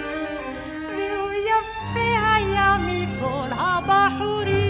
והוא 0.98 1.32
יפה 1.32 2.36
היה 2.36 2.78
מכל 2.80 3.48
הבחורים 3.52 4.65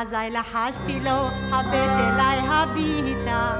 אזי 0.00 0.30
לחשתי 0.30 1.00
לו, 1.00 1.28
הבט 1.52 1.74
אליי 1.74 2.38
הביטה, 2.48 3.52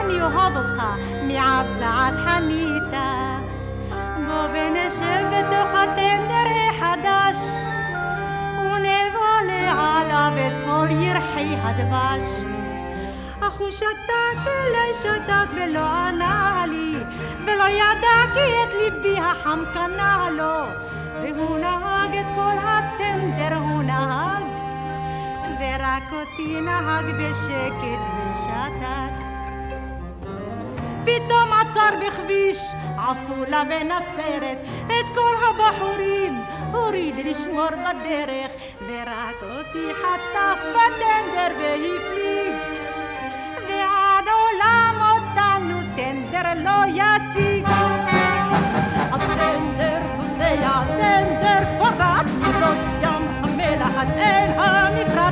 אני 0.00 0.22
אוהב 0.22 0.56
אותך 0.56 0.82
מעזה 1.22 1.88
עד 1.88 2.14
חניתה. 2.24 3.38
בוא 4.26 4.48
ונשב 4.52 5.24
בתוך 5.32 5.70
הטנדר 5.74 6.46
החדש, 6.70 7.36
ונבלה 8.58 10.00
עליו 10.00 10.32
את 10.46 10.66
כל 10.66 10.86
ירחי 10.90 11.56
הדבש. 11.62 12.22
אך 13.40 13.58
הוא 13.58 13.70
שתק 13.70 14.46
אליי 14.46 14.92
שתק 15.02 15.50
ולא 15.54 15.84
ענה 15.84 16.64
לי, 16.68 16.94
ולא 17.44 17.64
ידע 17.68 18.34
כי 18.34 18.40
את 18.62 18.74
ליבי 18.80 19.20
החם 19.20 19.58
קנה 19.74 20.28
לו, 20.30 20.64
והוא 21.22 21.58
נהג 21.58 22.16
את 22.16 22.26
כל 22.34 22.56
הטנדר. 22.58 23.07
ורק 25.88 26.12
אותי 26.12 26.60
נהג 26.60 27.04
בשקט 27.04 28.02
ושתק. 28.16 29.14
פתאום 31.04 31.52
עצר 31.52 31.90
בכביש 32.06 32.58
עפולה 32.98 33.62
ונצרת 33.62 34.58
את 34.86 35.14
כל 35.14 35.34
הבחורים 35.48 36.40
הוריד 36.72 37.14
לשמור 37.24 37.68
בדרך 37.68 38.50
ורק 38.88 39.42
אותי 39.42 39.94
חטף 39.94 40.58
בטנדר 40.70 41.54
והפליג 41.58 42.54
ועד 43.68 44.24
עולם 44.28 44.94
אותנו 45.10 45.80
טנדר 45.96 46.64
לא 46.64 46.90
ישיג 46.94 47.66
הטנדר 49.12 50.00
נוסע, 50.16 50.54
הטנדר 50.64 51.60
פורץ 51.78 52.34
מג'ון 52.34 52.76
ים 53.02 53.22
המלח 53.42 53.92
עד 53.98 54.08
אל 54.08 54.50
המפרץ 54.58 55.27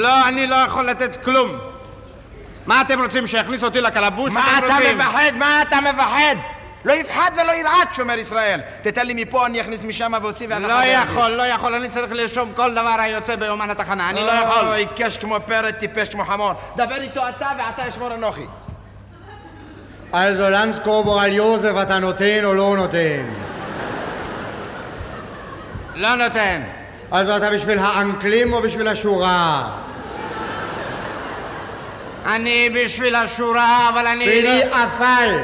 לא, 0.00 0.28
אני 0.28 0.46
לא 0.46 0.56
יכול 0.56 0.86
לתת 0.86 1.24
כלום. 1.24 1.58
מה 2.66 2.80
אתם 2.80 3.02
רוצים, 3.02 3.26
שיכניס 3.26 3.64
אותי 3.64 3.80
לקלבוש? 3.80 4.32
מה 4.32 4.58
אתה 4.58 4.66
רוצים? 4.66 4.98
מפחד? 4.98 5.32
מה 5.38 5.62
אתה 5.62 5.80
מפחד? 5.80 6.36
לא 6.84 6.92
יפחד 6.92 7.30
ולא 7.34 7.52
ירעד, 7.52 7.88
שומר 7.92 8.18
ישראל. 8.18 8.60
תתן 8.82 9.06
לי 9.06 9.14
מפה, 9.24 9.46
אני 9.46 9.60
אכניס 9.60 9.84
משם 9.84 10.12
ואוציא 10.22 10.46
ואתה 10.50 10.58
לא 10.60 10.84
יכול, 10.84 11.30
לא 11.30 11.42
יכול, 11.42 11.74
אני 11.74 11.88
צריך 11.88 12.12
לרשום 12.12 12.52
כל 12.56 12.72
דבר 12.72 12.96
היוצא 12.98 13.36
ביומן 13.36 13.70
התחנה, 13.70 14.10
אני 14.10 14.20
לא 14.20 14.30
יכול. 14.30 14.66
אוי, 14.68 14.86
קש 14.96 15.16
כמו 15.16 15.36
פרד, 15.46 15.70
טיפש 15.70 16.08
כמו 16.08 16.24
חמור. 16.24 16.52
דבר 16.76 16.94
איתו 16.94 17.28
אתה 17.28 17.48
ואתה 17.58 17.88
אשמור 17.88 18.14
אנוכי. 18.14 18.46
Also 20.12 20.42
לנסקובור 20.50 21.24
יוזף 21.24 21.72
אתה 21.82 21.98
נותן 21.98 22.44
או 22.44 22.54
לא 22.54 22.76
נותן? 22.76 23.22
לא 25.94 26.14
נותן. 26.14 26.62
אז 27.10 27.28
אתה 27.28 27.50
בשביל 27.50 27.78
האנקלים 27.78 28.52
או 28.52 28.62
בשביל 28.62 28.88
השורה? 28.88 29.68
אני 32.26 32.70
בשביל 32.70 33.14
השורה, 33.14 33.88
אבל 33.88 34.06
אני... 34.06 34.24
בלי 34.24 34.62
אפל. 34.64 35.38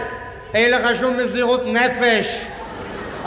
אין 0.55 0.71
לך 0.71 1.01
שום 1.01 1.17
מסירות 1.17 1.63
נפש. 1.67 2.41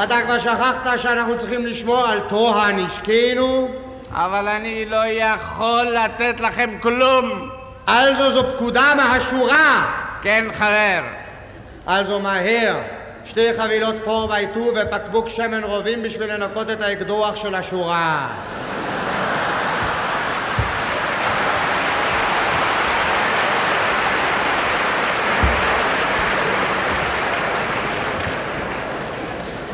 אתה 0.04 0.22
כבר 0.22 0.40
שכחת 0.40 1.00
שאנחנו 1.00 1.38
צריכים 1.38 1.66
לשמור 1.66 2.08
על 2.08 2.20
טוהר 2.20 2.72
נשקנו? 2.72 3.70
אבל 4.12 4.48
אני 4.48 4.86
לא 4.86 5.06
יכול 5.08 5.88
לתת 5.88 6.40
לכם 6.40 6.78
כלום. 6.82 7.50
Also 7.88 8.30
זו 8.30 8.44
פקודה 8.56 8.94
מהשורה. 8.96 9.86
כן, 10.22 10.46
חבר. 10.54 11.02
Also 11.88 12.20
מהר. 12.22 12.76
שתי 13.26 13.54
חבילות 13.58 13.96
four 14.06 14.28
by 14.28 14.40
two 14.40 14.60
ובקבוק 14.60 15.30
שמן 15.30 15.64
רובים 15.64 16.04
בשביל 16.04 16.34
לנקות 16.34 16.70
את 16.70 16.82
האקדוח 16.82 17.36
של 17.36 17.56
השורה. 17.56 18.28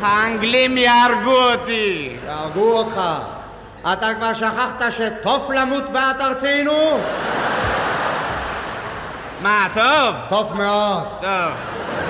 האנגלים 0.06 0.78
יהרגו 0.78 1.52
אותי. 1.52 2.16
יהרגו 2.26 2.78
אותך. 2.78 3.00
אתה 3.92 4.14
כבר 4.14 4.34
שכחת 4.34 4.82
שטוב 4.90 5.52
למות 5.52 5.90
בעד 5.92 6.20
ארצנו? 6.20 6.98
מה, 9.42 9.66
טוב? 9.74 10.14
טוב 10.28 10.56
מאוד. 10.56 11.04
טוב. 11.20 12.05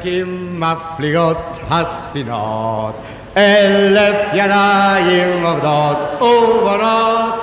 מרחקים 0.02 0.60
מפליגות 0.60 1.36
הספינות, 1.70 2.94
אלף 3.36 4.16
ידיים 4.32 5.44
עובדות 5.44 6.22
ובונות, 6.22 7.34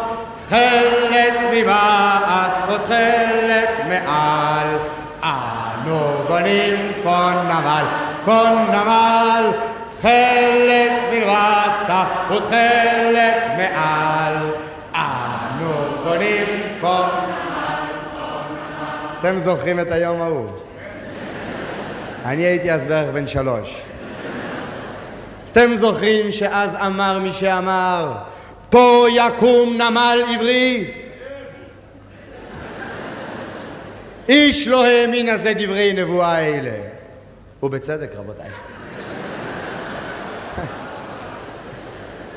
תכלת 0.45 1.33
מבעד 1.53 2.51
ותכלת 2.69 3.69
מעל, 3.87 4.67
אנו 5.23 5.99
בונים 6.27 6.91
פה 7.03 7.29
נמל, 7.43 7.85
פה 8.25 8.43
נמל, 8.69 9.51
תכלת 9.99 10.91
מלמטה 11.11 12.05
ותכלת 12.29 13.35
מעל, 13.57 14.35
אנו 14.95 15.73
בונים 16.03 16.45
פה 16.81 17.03
אתם 19.19 19.35
זוכרים 19.35 19.79
את 19.79 19.91
היום 19.91 20.21
ההוא? 20.21 20.68
אני 22.25 22.41
הייתי 22.41 22.71
אז 22.71 22.85
בערך 22.85 23.09
בן 23.09 23.27
שלוש. 23.27 23.81
אתם 25.51 25.75
זוכרים 25.75 26.31
שאז 26.31 26.75
אמר 26.75 27.19
מי 27.19 27.31
שאמר, 27.31 28.13
פה 28.69 29.05
יקום 29.09 29.73
נמל 29.81 30.19
עברי? 30.35 30.91
איש 34.29 34.67
לא 34.67 34.85
האמין 34.85 35.29
אז 35.29 35.45
לדברי 35.45 35.93
נבואה 35.93 36.39
אלה. 36.39 36.71
ובצדק, 37.63 38.09
רבותיי. 38.15 38.49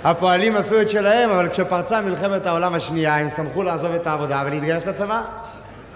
הפועלים 0.05 0.57
עשו 0.57 0.81
את 0.81 0.91
שלהם, 0.91 1.31
אבל 1.31 1.49
כשפרצה 1.49 2.01
מלחמת 2.01 2.47
העולם 2.47 2.75
השנייה, 2.75 3.17
הם 3.17 3.29
שמחו 3.29 3.63
לעזוב 3.63 3.93
את 3.93 4.07
העבודה 4.07 4.43
ולהתגייס 4.47 4.87
לצבא. 4.87 5.23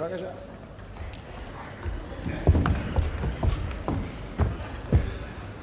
בבקשה. 0.00 0.45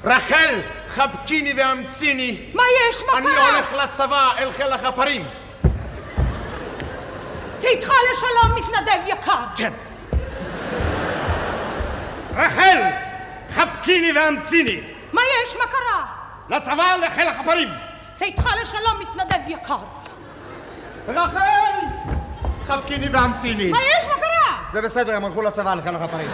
רחל, 0.04 0.60
חבקיני 0.88 1.52
ואמציני. 1.56 2.50
מה 2.54 2.62
יש? 2.62 3.02
מה 3.12 3.18
אני 3.18 3.26
קרה? 3.26 3.48
הולך 3.48 3.72
לצבא, 3.72 4.30
אל 4.38 4.50
חיל 4.50 4.72
החפרים. 4.72 5.28
צאתך 7.58 7.88
לשלום, 8.12 8.54
מתנדב 8.54 9.00
יקר. 9.06 9.40
כן. 9.56 9.72
רחל, 12.36 12.82
חבקיני 13.54 14.12
ואמציני. 14.12 14.80
מה 15.12 15.22
יש? 15.22 15.56
מה 15.56 15.64
קרה? 15.66 16.04
לצבא, 16.48 16.96
לחיל 17.06 17.28
החפרים. 17.28 17.68
צאתך 18.14 18.46
לשלום, 18.62 19.00
מתנדב 19.00 19.40
יקר. 19.48 19.78
רחל! 21.08 21.74
חבקיני 22.66 23.08
ואמציני. 23.12 23.70
מה 23.70 23.78
יש? 23.78 24.04
מה 24.08 24.14
קרה? 24.14 24.58
זה 24.72 24.82
בסדר, 24.82 25.16
הם 25.16 25.24
הלכו 25.24 25.42
לצבא, 25.42 25.74
לחיל 25.74 25.94
החפרים. 25.96 26.30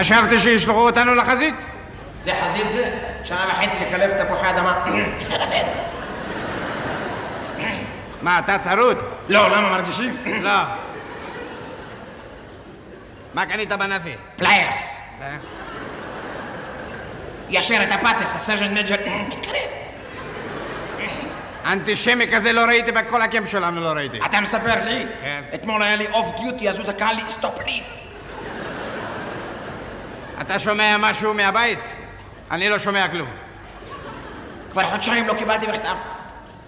חשבתי 0.00 0.40
שישלחו 0.40 0.86
אותנו 0.86 1.14
לחזית. 1.14 1.54
זה 2.22 2.32
חזית 2.44 2.70
זה? 2.70 2.90
שנה 3.24 3.46
וחצי 3.48 3.78
לקלף 3.80 4.24
תפוחי 4.24 4.50
אדמה. 4.50 4.84
בסדר. 5.20 5.44
מה, 8.22 8.38
אתה 8.38 8.58
צרוד? 8.58 8.96
לא, 9.28 9.48
למה 9.50 9.70
מרגישים? 9.70 10.16
לא. 10.40 10.50
מה 13.34 13.46
קנית 13.46 13.68
ב 13.68 13.75
NAAFI? 13.75 14.14
Players. 14.36 14.96
ישר 17.48 17.82
את 17.82 17.88
ה 17.92 17.97
puttees, 17.97 18.36
ה 18.36 18.41
sergeant 18.41 18.78
major 18.78 18.96
מתקרב. 19.28 19.54
אנטישמי 21.66 22.26
כזה 22.32 22.52
לא 22.52 22.60
ראיתי 22.60 22.92
בכל 22.92 23.22
ה 23.22 23.27
camp 23.27 23.48
שלנו, 23.50 23.80
לא 23.80 23.88
ראיתי. 23.88 24.18
אתה 24.26 24.40
מספר 24.40 24.84
לי? 24.84 25.06
כן. 25.22 25.42
אתמול 25.54 25.82
היה 25.82 25.96
לי 25.96 26.06
off 26.12 26.40
duty, 26.40 26.68
אז 26.68 26.78
הוא 26.78 26.86
תקע 26.86 27.12
לי 27.12 27.22
stop 27.28 27.58
leave. 27.66 27.82
אתה 30.50 30.58
שומע 30.58 30.96
משהו 30.98 31.34
מהבית? 31.34 31.78
אני 32.50 32.68
לא 32.68 32.78
שומע 32.78 33.08
כלום. 33.08 33.30
כבר 34.72 34.86
חודשיים 34.86 35.26
לא 35.26 35.34
קיבלתי 35.34 35.66
מכתב. 35.66 35.94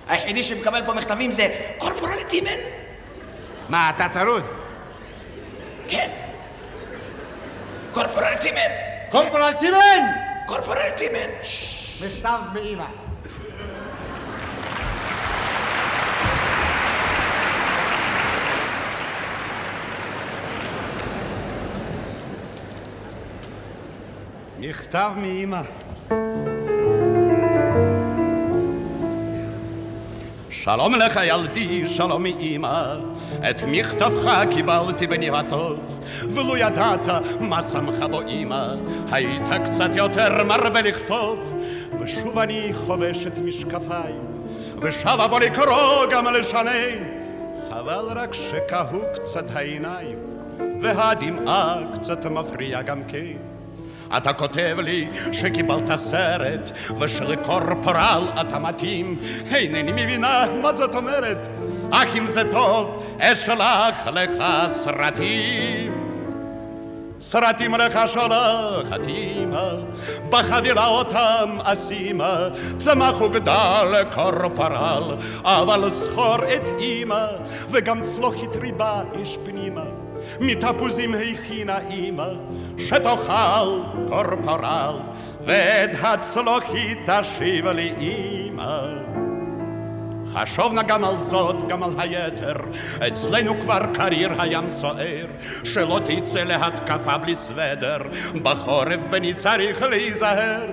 היחידי 0.08 0.42
שמקבל 0.42 0.82
פה 0.86 0.92
מכתבים 0.92 1.32
זה 1.32 1.48
קורפורל 1.78 2.22
טימן. 2.28 2.58
מה, 3.68 3.90
אתה 3.90 4.08
צרוד? 4.08 4.42
כן. 5.88 6.10
קורפורל 7.92 8.36
טימן. 8.36 8.70
קורפורל 9.10 9.52
טימן! 9.52 10.06
קורפורל 10.46 10.90
טימן. 10.96 11.28
מכתב 12.04 12.38
מאמא. 12.54 13.01
מכתב 24.64 25.11
מאמא. 25.16 25.61
שלום 30.51 30.94
לך 30.94 31.20
ילדי, 31.25 31.88
שלום 31.88 32.22
מאמא, 32.22 32.94
את 33.51 33.62
מכתבך 33.66 34.31
קיבלתי 34.51 35.07
בניבתו, 35.07 35.77
ולו 36.22 36.57
ידעת 36.57 37.07
מה 37.40 37.62
שמחה 37.62 38.09
בו 38.09 38.20
אמא, 38.29 38.75
היית 39.12 39.48
קצת 39.64 39.96
יותר 39.96 40.44
מרבה 40.44 40.81
לכתוב, 40.81 41.62
ושוב 42.01 42.38
אני 42.38 42.70
חובש 42.75 43.27
את 43.27 43.38
משקפיי, 43.38 44.12
ושבה 44.83 45.29
בו 45.29 45.38
לקרוא 45.38 46.07
גם 46.11 46.27
לשנן, 46.27 47.05
חבל 47.70 48.07
רק 48.14 48.35
שכהו 48.35 49.01
קצת 49.14 49.44
העיניים, 49.55 50.18
והדמעה 50.83 51.79
קצת 51.94 52.27
מפריע 52.27 52.83
גם 52.83 53.03
כן. 53.09 53.51
אתה 54.16 54.33
כותב 54.33 54.77
לי 54.83 55.09
שקיבלת 55.33 55.96
סרט 55.96 56.70
ושלקורפורל 57.01 58.29
אתה 58.40 58.59
מתאים 58.59 59.18
אינני 59.51 59.92
מבינה 59.92 60.44
מה 60.62 60.72
זאת 60.72 60.94
אומרת. 60.94 61.48
אך 61.90 62.16
אם 62.16 62.27
זה 62.27 62.51
טוב 62.51 63.05
אשלח 63.20 64.07
לך 64.07 64.44
סרטים. 64.68 66.03
סרטים 67.20 67.75
לך 67.75 67.98
שולחת 68.07 69.07
אמא 69.09 69.75
בחבילה 70.31 70.87
אותם 70.87 71.59
אשימה 71.62 72.48
צמח 72.79 73.20
וגדל 73.20 74.05
קורפורל 74.14 75.16
אבל 75.44 75.90
זכור 75.90 76.37
את 76.55 76.68
אמא 76.81 77.27
וגם 77.70 78.03
צלוחית 78.03 78.57
ריבה 78.57 79.03
יש 79.22 79.38
פנימה. 79.44 79.85
מתפוזים 80.40 81.14
הכינה 81.14 81.79
אמא 81.90 82.29
שתאכל 82.78 83.80
קורפורל, 84.08 84.94
ואת 85.46 85.90
הצלוחית 86.02 86.98
תשיב 87.11 87.66
לי 87.66 87.92
אמא. 87.98 89.02
חשוב 90.35 90.72
נא 90.72 90.82
גם 90.82 91.04
על 91.04 91.18
זאת, 91.18 91.68
גם 91.68 91.82
על 91.82 91.90
היתר, 91.98 92.56
אצלנו 93.08 93.61
כבר 93.61 93.80
קריר 93.94 94.42
הים 94.42 94.68
סוער, 94.68 95.26
שלא 95.64 96.00
תצא 96.04 96.44
להתקפה 96.44 97.18
בלי 97.18 97.37
סוודר, 97.37 97.98
בחורף 98.42 99.00
בני 99.11 99.35
צריך 99.35 99.82
להיזהר. 99.82 100.66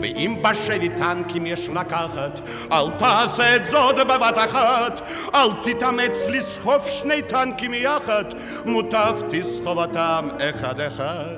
ואם 0.00 0.36
בשבי 0.42 0.88
טנקים 0.88 1.46
יש 1.46 1.68
לקחת, 1.68 2.40
אל 2.72 2.90
תעשה 2.98 3.56
את 3.56 3.64
זאת 3.64 3.96
בבת 3.96 4.38
אחת. 4.38 5.00
אל 5.34 5.48
תתאמץ 5.62 6.28
לסחוב 6.28 6.86
שני 6.86 7.22
טנקים 7.22 7.74
יחד, 7.74 8.24
מוטב 8.64 9.16
תסחוב 9.30 9.78
אותם 9.78 10.28
אחד 10.40 10.80
אחד. 10.80 11.36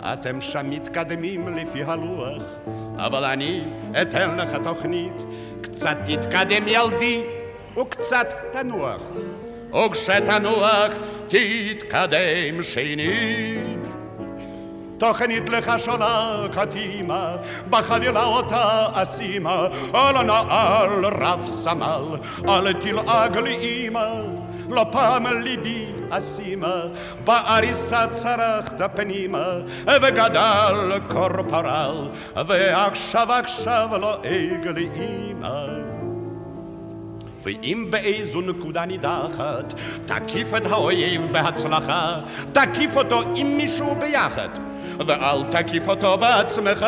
אתם 0.00 0.40
שם 0.40 0.70
מתקדמים 0.70 1.56
לפי 1.56 1.82
הלוח, 1.82 2.42
אבל 2.96 3.24
אני 3.24 3.64
אתן 4.02 4.36
לך 4.36 4.56
תוכנית. 4.64 5.12
קצת 5.60 5.96
תתקדם 6.06 6.68
ילדי, 6.68 7.22
וקצת 7.80 8.34
תנוח. 8.52 9.02
וכשתנוח 9.74 10.92
תתקדם 11.28 12.62
שנית. 12.62 13.81
תוכנית 15.02 15.50
שולחת 15.78 16.76
אמא, 16.76 17.36
בחבילה 17.70 18.24
אותה 18.24 18.86
אשימה, 18.92 19.66
על 19.92 20.16
הנעל 20.16 21.04
רב 21.04 21.46
סמל, 21.46 22.04
אל 22.48 22.72
תלעג 22.72 23.38
לי 23.38 23.88
אמא. 23.88 24.22
לא 24.68 24.86
פעם 24.92 25.26
ליבי 25.26 25.86
אשימה, 26.10 26.82
בעריסה 27.24 28.06
צרחת 28.12 28.96
פנימה, 28.96 29.52
וגדל 30.02 30.98
קורפורל, 31.08 32.08
ועכשיו 32.46 33.32
עכשיו 33.32 33.88
לועג 34.00 34.66
לי 34.74 34.88
אמא. 34.96 35.91
ואם 37.42 37.86
באיזו 37.90 38.40
נקודה 38.40 38.84
נידחת, 38.84 39.74
תקיף 40.06 40.54
את 40.56 40.66
האויב 40.66 41.32
בהצלחה, 41.32 42.20
תקיף 42.52 42.96
אותו 42.96 43.22
עם 43.36 43.56
מישהו 43.56 43.94
ביחד. 43.94 44.48
ואל 45.06 45.44
תקיף 45.50 45.88
אותו 45.88 46.18
בעצמך. 46.18 46.86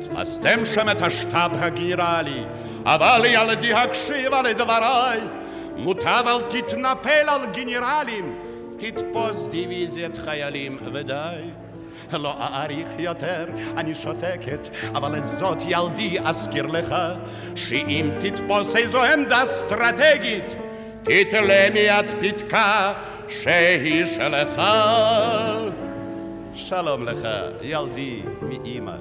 תפסתם 0.00 0.64
שם 0.64 0.88
את 0.88 1.02
השטאב 1.02 1.50
הגנרלי, 1.54 2.44
אבל 2.84 3.22
ילדי 3.24 3.72
הקשיבה 3.72 4.42
לדבריי. 4.42 5.20
מוטב 5.76 6.24
אל 6.26 6.42
תתנפל 6.42 7.28
על 7.28 7.46
גנרלים, 7.46 8.38
תתפוס 8.78 9.46
דיוויזיית 9.50 10.16
חיילים 10.16 10.78
ודי. 10.92 11.36
לא 12.12 12.34
אאריך 12.40 12.88
יותר, 12.98 13.46
אני 13.76 13.94
שותקת, 13.94 14.68
אבל 14.94 15.18
את 15.18 15.26
זאת 15.26 15.58
ילדי 15.68 16.18
אזכיר 16.24 16.66
לך, 16.66 16.94
שאם 17.54 18.10
תתפוס 18.20 18.76
איזו 18.76 19.02
עמדה 19.02 19.42
אסטרטגית, 19.42 20.56
תתלה 21.02 21.68
מיד 21.72 22.06
פתקה 22.20 22.92
שהיא 23.28 24.04
שלך. 24.04 24.62
שלום 26.54 27.08
לך, 27.08 27.28
ילדי 27.62 28.22
מאמא. 28.42 28.96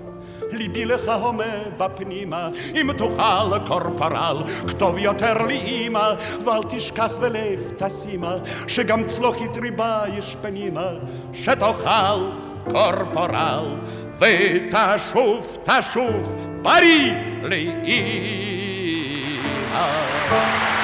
ליבי 0.51 0.85
לך 0.85 1.11
הומה 1.21 1.43
בפנימה, 1.77 2.49
אם 2.81 2.93
תוכל 2.97 3.59
קורפורל, 3.67 4.37
כתוב 4.67 4.97
יותר 4.97 5.45
לי 5.47 5.87
אמא, 5.87 6.13
ואל 6.45 6.63
תשכח 6.69 7.11
ולב 7.19 7.71
תשימה, 7.77 8.35
שגם 8.67 9.05
צלוחית 9.05 9.57
ריבה 9.57 10.01
יש 10.17 10.35
פנימה, 10.41 10.89
שתאכל 11.33 12.29
קורפורל, 12.71 13.75
ותשוב, 14.19 15.57
תשוב, 15.65 16.35
בריא 16.61 17.13
לאמא. 17.43 18.67
Korporal 19.77 20.76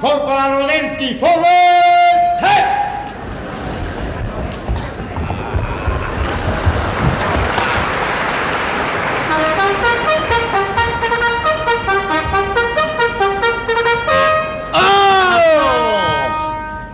Korporal 0.00 0.60
Роденский, 0.60 1.18
forward 1.18 2.22
step! 2.38 2.66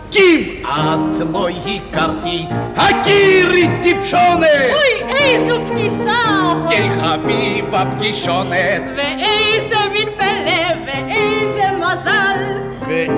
Ким 0.09 0.65
атлои 0.65 1.81
карти, 1.93 2.47
акири 2.75 3.69
типшоне. 3.83 4.73
Ой, 4.81 5.05
эй, 5.21 5.47
зубки 5.47 5.89
сау. 5.91 6.67
Кельхами 6.67 7.61
бабки 7.69 8.11
шоне. 8.11 8.81
Ве 8.95 9.34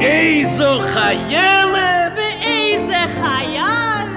ואיזו 0.02 0.80
חיילת! 0.94 2.14
ואיזה 2.16 2.96
חייל! 3.22 4.10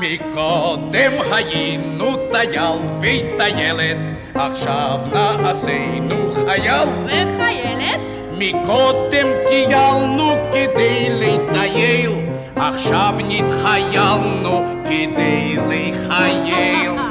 מקודם 0.00 1.12
היינו 1.32 2.16
טייל 2.32 2.78
וטיילת, 3.00 3.96
עכשיו 4.34 4.98
נעשינו 5.12 6.30
חייל 6.30 6.88
וחיילת? 7.04 8.00
מקודם 8.38 9.28
טיילנו 9.46 10.32
כדי 10.52 11.08
לטייל, 11.10 12.12
עכשיו 12.56 13.14
נתחיילנו 13.28 14.64
כדי 14.84 15.56
לחייל. 15.56 17.05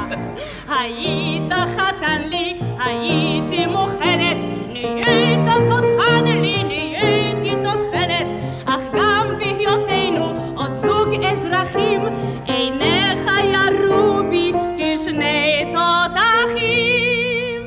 אזרחים, 11.24 12.00
עיניך 12.44 13.30
ירו 13.44 14.22
בי 14.30 14.52
כשני 14.78 15.72
תותחים. 15.72 17.62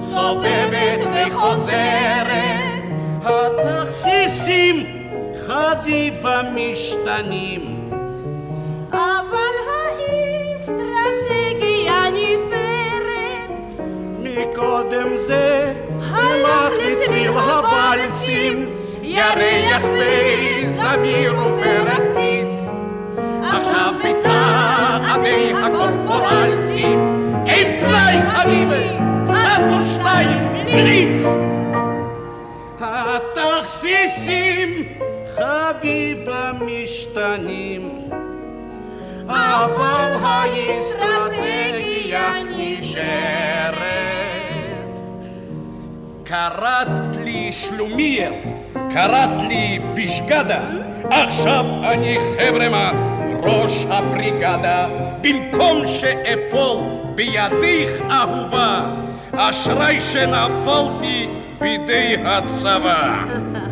סובבת 0.00 1.00
וחוזרת, 1.14 2.60
התכסיסים 3.24 4.86
חביבה 5.46 6.42
משתנים. 6.54 7.79
מקודם 14.60 15.16
זה 15.16 15.74
הלך 16.00 16.72
לצליל 16.86 17.28
הוואלסים, 17.28 18.70
ירח 19.02 19.82
וזמיר 19.82 21.34
ופרציץ. 21.38 22.70
עכשיו 23.42 23.94
בצעדי 23.98 25.52
הקורפורלסים, 25.62 27.00
אין 27.46 27.80
פלאי 27.80 28.22
חביבי, 28.22 28.88
אחד 29.32 29.60
או 29.72 29.78
שניים, 29.96 30.38
בליץ. 30.64 31.26
התכסיסים 32.80 34.68
חביבה 35.36 36.52
משתנים, 36.60 37.82
אבל 39.28 40.12
האסטרטגיה 40.22 41.52
נשארת. 42.56 44.19
קראת 46.30 47.16
לי 47.24 47.52
שלומיאל, 47.52 48.32
קראת 48.94 49.42
לי 49.48 49.78
בישגדה, 49.94 50.60
עכשיו 51.10 51.64
אני 51.82 52.18
חברמן, 52.38 52.94
ראש 53.42 53.86
הבריגדה, 53.88 54.86
במקום 55.20 55.86
שאפול 55.86 56.78
בידך 57.14 57.90
אהובה, 58.10 58.80
אשרי 59.32 60.00
שנפלתי 60.00 61.28
בידי 61.60 62.16
הצבא. 62.24 63.24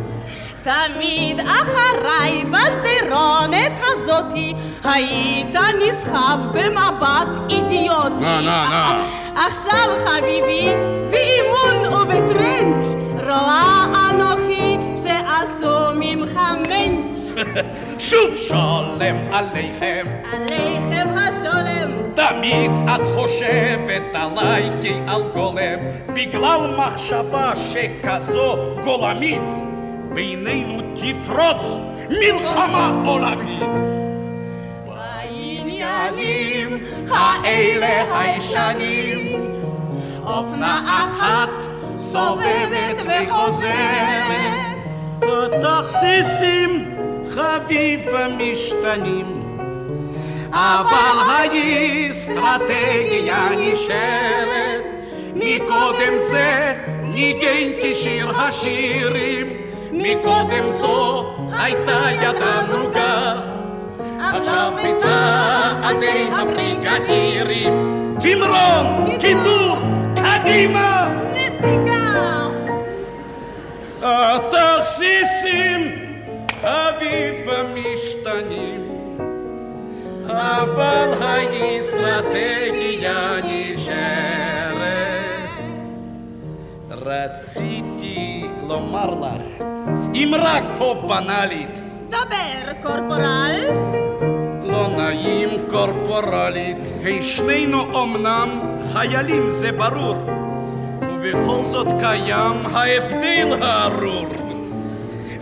תמיד 0.68 1.40
אחריי 1.40 2.44
בשדרונת 2.44 3.72
הזאתי 3.82 4.54
היית 4.84 5.54
נסחב 5.54 6.38
במבט 6.52 7.28
אידיוטי. 7.50 8.24
נה, 8.24 8.40
נה, 8.40 8.68
נה. 8.70 9.04
עכשיו 9.46 9.88
חביבי, 10.06 10.72
באימון 11.11 11.94
ובטרנץ', 11.94 12.86
רואה 13.14 13.84
אנוכי 14.11 14.76
שעשו 15.02 15.94
ממך 15.94 16.40
מענץ'. 16.68 17.32
שוב 17.98 18.36
שולם 18.36 19.16
עליכם, 19.32 20.06
עליכם 20.32 21.09
השולם. 21.16 21.90
תמיד 22.14 22.70
את 22.94 23.09
חושבת 23.14 24.02
עליי 24.14 24.70
כעל 24.80 25.22
גולם, 25.34 25.78
בגלל 26.14 26.76
מחשבה 26.78 27.52
שכזו 27.56 28.56
גולמית, 28.84 29.42
בינינו 30.14 30.82
תפרוץ 30.94 31.76
מלחמה 32.11 33.02
עולמית. 33.06 33.62
בעניינים 34.86 36.84
האלה 37.11 38.18
הישנים, 38.18 39.28
אופנה 40.29 40.81
אחת 40.87 41.51
סובבת 41.97 42.97
וחוזרת, 43.05 44.59
התכסיסים 45.22 46.95
חביבה 47.31 48.29
משתנים, 48.29 49.59
אבל 50.53 51.18
האסטרטגיה 52.09 53.49
נשארת, 53.59 54.85
מקודם 55.35 56.18
זה 56.31 56.74
ניגנתי 57.03 57.95
שיר 57.95 58.31
השירים, 58.31 59.47
מקודם 59.93 60.70
זו 60.70 61.26
הייתה 61.53 62.01
ידה 62.20 62.62
נוגה, 62.72 63.35
עכשיו 64.20 64.72
בצעדי 64.85 66.29
הבריגדירים, 66.33 67.72
תמרון, 68.20 69.18
כידור, 69.20 69.76
קדימה! 70.43 71.14
נסיגה! 71.32 72.49
התכסיסים 74.03 75.80
חביב 76.62 77.49
המשתנים, 77.49 78.89
אבל 80.26 81.09
האסטרטגיה 81.20 82.61
נשארת. 83.45 84.89
רציתי 86.91 88.47
לומר 88.68 89.11
לך, 89.14 89.62
אמרה 90.24 90.59
כה 90.78 90.95
בנאלית, 90.95 91.80
דבר, 92.09 92.72
קורפורל. 92.82 94.07
לא 94.79 94.89
נעים 94.97 95.49
קורפורלית, 95.70 96.79
שנינו 97.20 98.03
אמנם 98.03 98.61
חיילים 98.93 99.49
זה 99.49 99.72
ברור, 99.72 100.16
ובכל 101.22 101.64
זאת 101.64 101.87
קיים 102.01 102.57
ההבדל 102.72 103.59
הארור. 103.62 104.26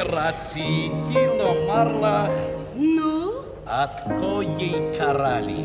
רציתי 0.01 1.26
לומר 1.39 1.99
לך, 2.03 2.32
נו? 2.76 3.30
את 3.66 4.01
כה 4.07 4.43
יקרה 4.59 5.41
לי. 5.41 5.64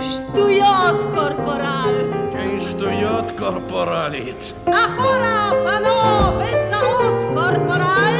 שטויות, 0.00 1.00
קורפורל. 1.14 2.10
כן, 2.32 2.60
שטויות 2.60 3.30
קורפורלית. 3.38 4.52
אחורה, 4.64 5.50
פנו 5.64 6.38
וצעות, 6.38 7.14
קורפורל. 7.34 8.14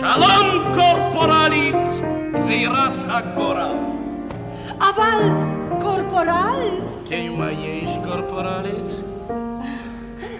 שלום 0.00 0.72
קורפורלית, 0.74 1.76
גזירת 2.34 2.92
הגורל. 3.08 3.87
אבל, 4.80 5.30
קורפורל? 5.82 6.68
כן, 7.04 7.32
מה 7.38 7.50
יש 7.52 7.90
קורפורלית? 8.04 9.00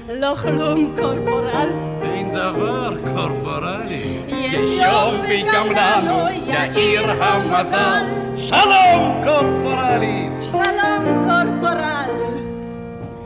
לא 0.09 0.34
כלום, 0.43 0.97
קורפורל. 1.01 1.68
אין 2.03 2.32
דבר 2.32 2.91
קורפורלי. 3.14 4.20
יש 4.28 4.78
יום 4.78 5.14
וגם 5.28 5.66
לנו 5.72 6.26
יאיר 6.47 7.22
המזל. 7.22 8.05
שלום 8.36 9.22
קורפורלית. 9.24 10.32
שלום, 10.43 11.28
קורפורל. 11.28 12.11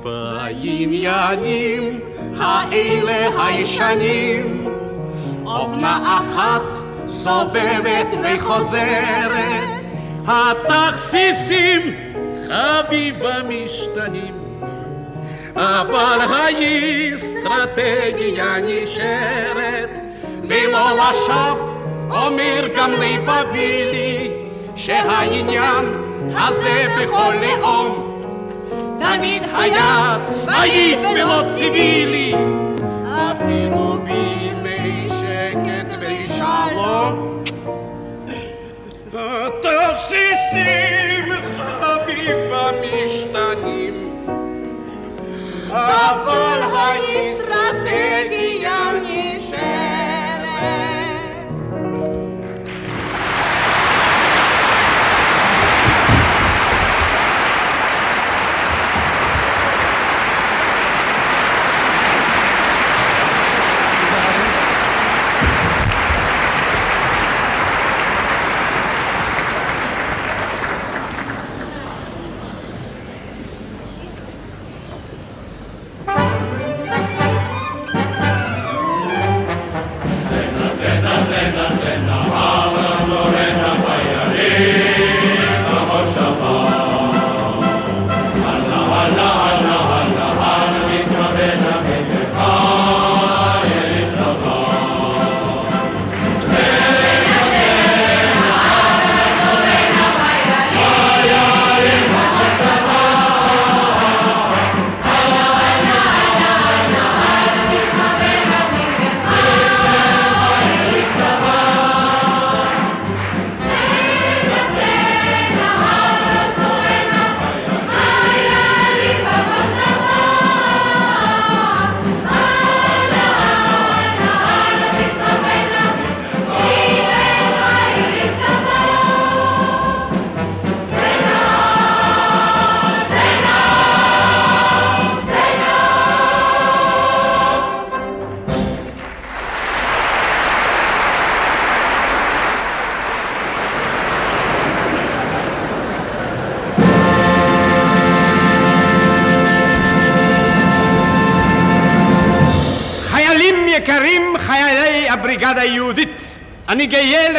בעניינים 0.03 2.01
האלה 2.39 3.45
הישנים, 3.45 4.67
אופנה 5.47 6.19
אחת 6.19 6.63
סובבת 7.09 8.07
וחוזרת, 8.23 9.82
התכסיסים 10.27 11.97
חביבה 12.49 13.43
משתנים, 13.49 14.35
אבל 15.57 16.19
האסטרטגיה 16.35 17.79
נשארת, 18.63 19.91
ולא 20.43 20.91
לשווא 20.99 21.73
אומר 22.11 22.69
גם 22.77 22.93
לבבי 22.93 23.91
לי, 23.93 24.31
שהעניין 24.77 25.85
הזה 26.37 26.87
בכל 26.99 27.33
לאום 27.43 28.13
תמיד 28.99 29.43
היה 29.55 30.19
צבאי 30.31 30.97
ולא 31.15 31.43
ציווילי. 31.57 32.35
אפילו 33.07 33.99
בימי 34.05 35.09
שקט 35.09 35.99
ושלום. 36.01 37.32
התכסיסים 39.15 40.65
חביב 41.81 42.53
המשתנים. 42.53 44.09
אבל 45.71 46.61
האסטרטגיה 46.63 48.13
נשארת. 49.03 49.32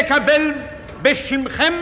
לקבל 0.04 0.54
בשמכם 1.02 1.74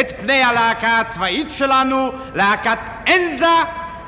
את 0.00 0.12
פני 0.20 0.42
הלהקה 0.42 0.98
הצבאית 0.98 1.50
שלנו, 1.50 2.12
להקת 2.34 2.78
אנזה, 3.08 3.46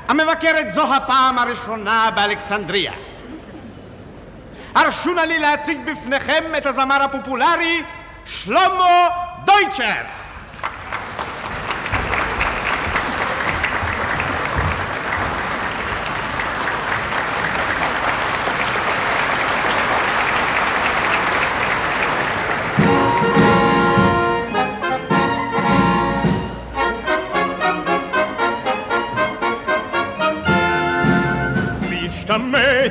המבקרת 0.07 0.73
זו 0.73 0.93
הפעם 0.93 1.37
הראשונה 1.37 2.09
באלכסנדריה. 2.15 2.93
הרשו 4.75 5.13
נא 5.13 5.21
לי 5.21 5.39
להציג 5.39 5.77
בפניכם 5.85 6.43
את 6.57 6.65
הזמר 6.65 7.03
הפופולרי 7.03 7.83
שלמה 8.25 9.07
דויטשר. 9.45 10.01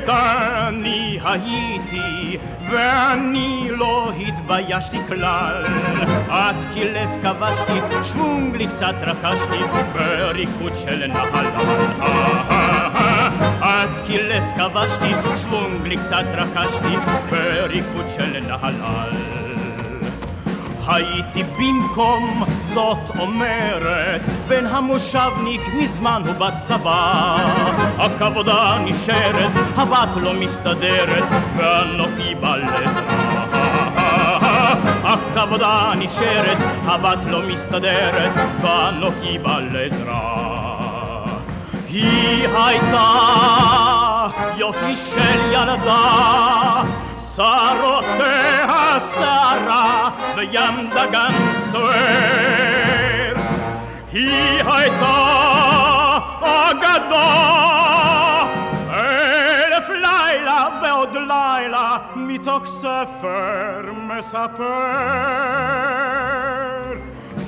משתמט 0.06 0.46
אני 0.68 1.18
הייתי, 1.24 2.38
ואני 2.70 3.68
לא 3.70 4.12
התביישתי 4.26 4.98
כלל. 5.08 5.64
עד 6.28 6.56
כי 6.74 6.84
לב 6.84 7.10
כבשתי, 7.22 7.80
שוונג 8.04 8.56
לי 8.56 8.66
קצת 8.66 8.94
רכשתי, 9.02 9.58
בריקוד 9.92 10.74
של 10.74 11.06
נהלל. 11.06 11.46
עד 13.60 14.00
כי 14.06 14.18
לב 14.18 14.44
כבשתי, 14.56 15.12
שוונג 15.42 15.86
לי 15.86 15.96
קצת 15.96 16.24
רכשתי, 16.34 16.96
בריקוד 17.30 18.08
של 18.08 18.40
נהלל. 18.40 19.10
הייתי 20.86 21.42
במקום 21.42 22.44
זאת 22.64 23.10
אומרת 23.18 24.20
בן 24.48 24.66
המושבניק 24.66 25.60
מזמן 25.78 26.22
הוא 26.26 26.34
בצבא 26.34 27.36
הכבודה 27.98 28.78
נשארת, 28.84 29.50
הבת 29.76 30.16
לא 30.16 30.32
מסתדרת 30.32 31.24
ואנוכי 31.56 32.34
בא 32.34 32.56
לעזרה 32.56 33.76
הכבודה 35.04 35.92
נשארת, 35.96 36.58
הבת 36.84 37.24
לא 37.26 37.42
מסתדרת 37.42 38.32
ואנוכי 38.62 39.38
בא 39.38 39.60
לעזרה 39.72 40.46
היא 41.88 42.48
הייתה 42.48 43.08
יופי 44.56 44.96
של 44.96 45.52
ילדה 45.52 46.82
שערותיה 47.36 48.98
שערה 49.14 50.10
וים 50.36 50.90
דגן 50.90 51.32
סוער. 51.70 53.34
היא 54.12 54.62
הייתה 54.66 55.65
אגדה, 56.70 57.26
אלף 58.90 59.88
לילה 59.88 60.68
ועוד 60.82 61.14
לילה 61.14 61.96
מתוך 62.16 62.66
ספר 62.66 63.82
מספר. 63.92 64.66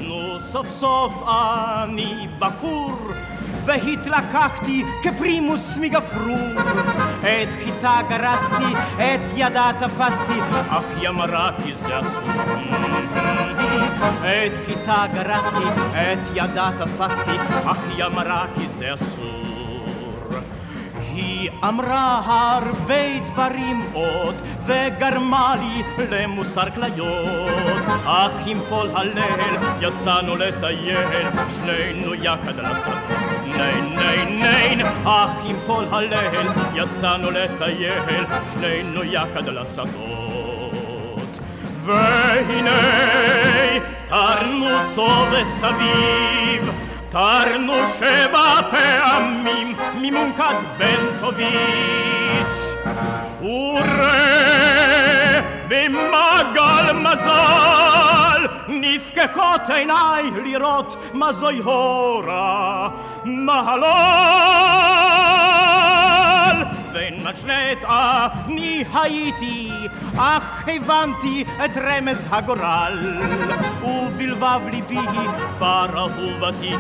נו 0.01 0.41
סוף 0.41 0.69
סוף 0.69 1.13
אני 1.29 2.29
בחור 2.39 2.99
והתלקחתי 3.69 4.85
כפרימוס 5.03 5.79
מגפרור. 5.81 6.61
את 7.21 7.55
חיטה 7.65 8.01
גרסתי, 8.09 8.73
את 8.97 9.21
ידה 9.35 9.71
תפסתי, 9.79 10.41
אך 10.69 10.85
היא 10.97 11.09
אמרה 11.09 11.51
כי 11.65 11.73
זה 11.75 12.01
אסור. 12.01 12.29
את 14.21 14.59
חיטה 14.67 15.05
גרסתי, 15.15 15.65
את 15.93 16.19
ידה 16.35 16.71
תפסתי, 16.79 17.37
אך 17.65 17.79
היא 17.89 18.05
אמרה 18.05 18.47
כי 18.55 18.69
זה 18.69 18.95
אסור. 18.95 19.39
היא 21.15 21.51
אמרה 21.65 22.21
הרבה 22.25 23.19
דברים 23.27 23.91
עוד, 23.93 24.35
וגרמה 24.67 25.55
לי 25.57 25.83
למוסר 26.11 26.71
כליות. 26.75 27.83
אך 28.05 28.33
עם 28.47 28.61
כל 28.69 28.89
הליל 28.95 29.57
יצאנו 29.81 30.37
לטייל, 30.37 31.27
שנינו 31.51 32.15
יחד 32.15 32.57
לשדות. 32.57 33.28
ניין, 33.49 33.97
ניין, 33.97 34.41
ניין, 34.41 34.81
אך 35.05 35.31
עם 35.45 35.57
כל 35.67 35.85
הליל 35.91 36.47
יצאנו 36.75 37.31
לטייל, 37.31 38.25
שנינו 38.53 39.05
יחד 39.05 39.49
לשדות. 39.49 41.39
והנה 41.85 42.81
תרנו 44.09 44.67
סוב 44.95 45.29
סביב, 45.45 46.71
תרנו 47.09 47.75
שבע 47.99 48.61
פעמים 48.71 49.77
ממונקד 50.01 50.55
בנטוביץ'. 50.79 52.19
וראה 53.43 55.08
במעגל 55.69 56.93
מזל 56.93 58.47
נפקחות 58.69 59.71
עיניי 59.75 60.31
לראות 60.45 60.97
מה 61.13 61.33
זוהי 61.33 61.59
הורה 61.59 62.89
מהלול 63.25 63.89
ואין 66.93 67.21
משלט 67.25 67.85
אני 67.89 68.85
הייתי 68.95 69.71
אך 70.19 70.65
הבנתי 70.69 71.45
את 71.65 71.77
רמז 71.77 72.27
הגורל. 72.31 73.23
ובלבב 73.83 74.61
ליבי 74.71 74.99
כבר 75.57 75.87
אהובתי 75.97 76.75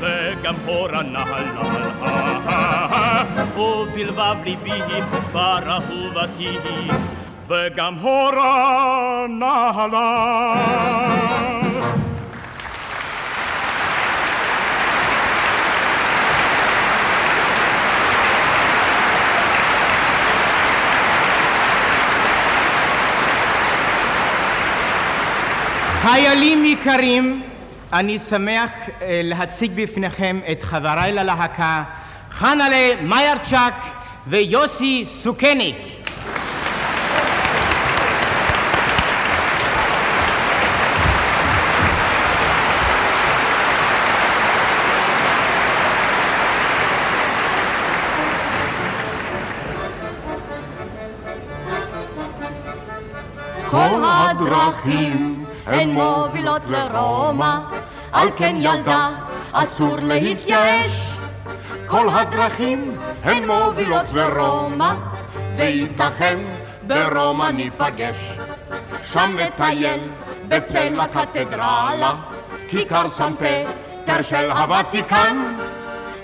וגם 0.00 0.54
הורה 0.66 1.02
נהל 1.02 1.44
נהל 1.44 1.90
ובלבב 3.56 4.36
ליבי 4.44 4.80
כבר 5.30 5.58
אהובתי 5.66 6.58
וגם 7.50 7.94
הורה 7.94 9.26
נהלה. 9.28 10.54
חיילים 26.02 26.64
יקרים, 26.64 27.42
אני 27.92 28.18
שמח 28.18 28.70
להציג 29.00 29.72
בפניכם 29.74 30.40
את 30.52 30.62
חבריי 30.62 31.12
ללהקה, 31.12 31.82
חנלה 32.32 32.90
מיירצ'ק 33.02 33.74
ויוסי 34.26 35.04
סוכניק. 35.08 35.76
הדרכים 54.40 55.44
הן 55.66 55.90
מובילות 55.90 56.62
לרומא, 56.68 57.56
על 58.12 58.28
כן 58.36 58.56
ילדה 58.58 59.08
אסור 59.52 59.96
להתייאש. 60.02 61.12
כל 61.86 62.08
הדרכים 62.08 62.96
הן 63.22 63.46
מובילות 63.46 64.12
לרומא, 64.14 64.94
וייתכן 65.56 66.38
ברומא 66.82 67.50
ניפגש. 67.50 68.38
שם 69.02 69.36
נטייל 69.38 70.00
בצל 70.48 71.00
הקתדרלה, 71.00 72.14
כיכר 72.68 73.08
סן 73.08 73.32
פטר 73.34 74.22
של 74.22 74.50
הוותיקן, 74.50 75.54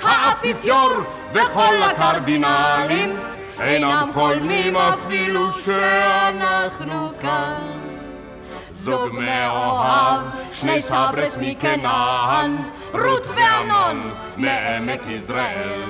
האפיפיור 0.03 0.91
וכל 1.33 1.75
הקרדינלים 1.83 3.17
אינם 3.61 4.09
חולמים 4.15 4.77
אפילו 4.77 5.53
שאנחנו 5.53 7.11
כאן. 7.21 7.76
זוג 8.87 9.13
מאוהב, 9.13 10.23
שני 10.53 10.83
סברס 10.83 11.37
מקנען, 11.41 12.57
רות 12.93 13.27
ואמנון 13.27 14.11
מעמק 14.37 15.01
יזרעאל. 15.09 15.83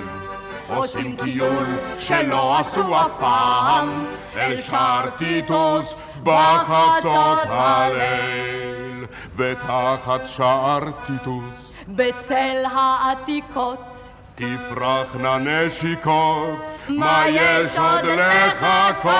עושים 0.68 1.16
טיול 1.16 1.66
שלא 1.98 2.58
עשו 2.58 3.00
אף 3.00 3.10
פעם, 3.20 4.06
אל 4.36 4.62
שער 4.62 5.10
טיטוס 5.18 6.02
בחצות 6.22 7.38
הליל. 7.48 9.06
ותחת 9.36 10.26
שער 10.26 10.90
טיטוס 11.06 11.72
בצל 11.88 12.64
העתיקות 12.72 13.95
תפרחנה 14.36 15.38
נשיקות, 15.38 16.58
מה 16.88 17.24
יש 17.28 17.78
עוד 17.78 18.04
לחכות? 18.04 19.12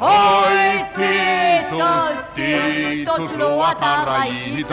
אוי 0.00 0.82
טיטוס, 0.94 2.30
טיטוס, 2.34 3.36
לו 3.36 3.64
אתה 3.70 4.04
ראית, 4.06 4.66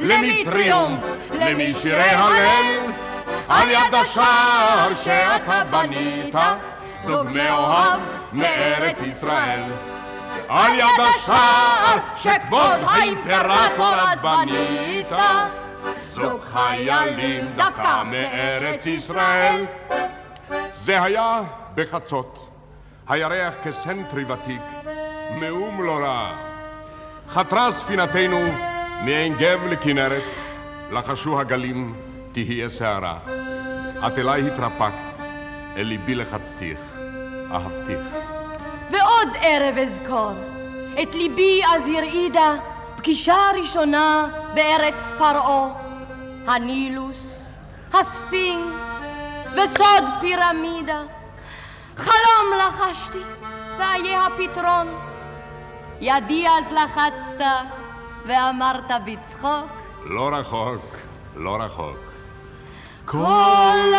למי 0.00 0.44
טריומף, 0.44 1.02
למי 1.30 1.74
שירי 1.74 2.10
הלל, 2.10 2.92
על 3.48 3.70
יד 3.70 3.94
השער 3.94 4.88
שאתה 5.04 5.62
בנית, 5.70 6.34
זוג 7.02 7.26
מאוהב 7.30 8.00
מארץ 8.32 8.96
ישראל. 9.06 9.62
על 10.48 10.78
יד 10.78 11.00
השער 11.00 11.98
שכבוד 12.16 12.80
האימפרטור 12.86 13.94
אז 13.94 14.20
בנית, 14.22 15.12
זוג 16.12 16.40
חיילים 16.40 17.44
דווקא 17.56 18.02
מארץ 18.02 18.86
ישראל. 18.86 19.64
זה 20.74 21.02
היה 21.02 21.40
בחצות, 21.74 22.50
הירח 23.08 23.54
כסנטרי 23.64 24.24
ותיק, 24.24 24.62
מאום 25.40 25.82
לא 25.82 25.92
רע. 25.92 26.32
חתרה 27.28 27.72
ספינתנו 27.72 28.40
מעין 29.04 29.34
גב 29.34 29.60
לכנרת, 29.70 30.22
לחשו 30.92 31.40
הגלים, 31.40 31.94
תהיה 32.32 32.70
שערה. 32.70 33.18
את 34.06 34.18
אליי 34.18 34.50
התרפקת, 34.50 35.20
אל 35.76 35.82
ליבי 35.82 36.14
לחצתיך, 36.14 36.78
אהבתיך. 37.52 38.06
ועוד 38.90 39.28
ערב 39.40 39.78
אזכור, 39.78 40.32
את 41.02 41.14
ליבי 41.14 41.60
אז 41.74 41.82
הרעידה 41.86 42.54
פגישה 43.04 43.50
ראשונה 43.60 44.26
בארץ 44.54 45.10
פרעה, 45.18 45.68
הנילוס, 46.46 47.36
הספינקס 47.92 48.76
וסוד 49.52 50.04
פירמידה. 50.20 51.02
חלום 51.96 52.58
לחשתי, 52.58 53.22
והיה 53.78 54.26
הפתרון. 54.26 54.86
ידי 56.00 56.46
אז 56.48 56.72
לחצת, 56.72 57.44
ואמרת 58.26 58.90
בצחוק. 59.04 59.70
לא 60.04 60.28
רחוק, 60.32 60.96
לא 61.36 61.56
רחוק. 61.56 62.03
כל 63.04 63.92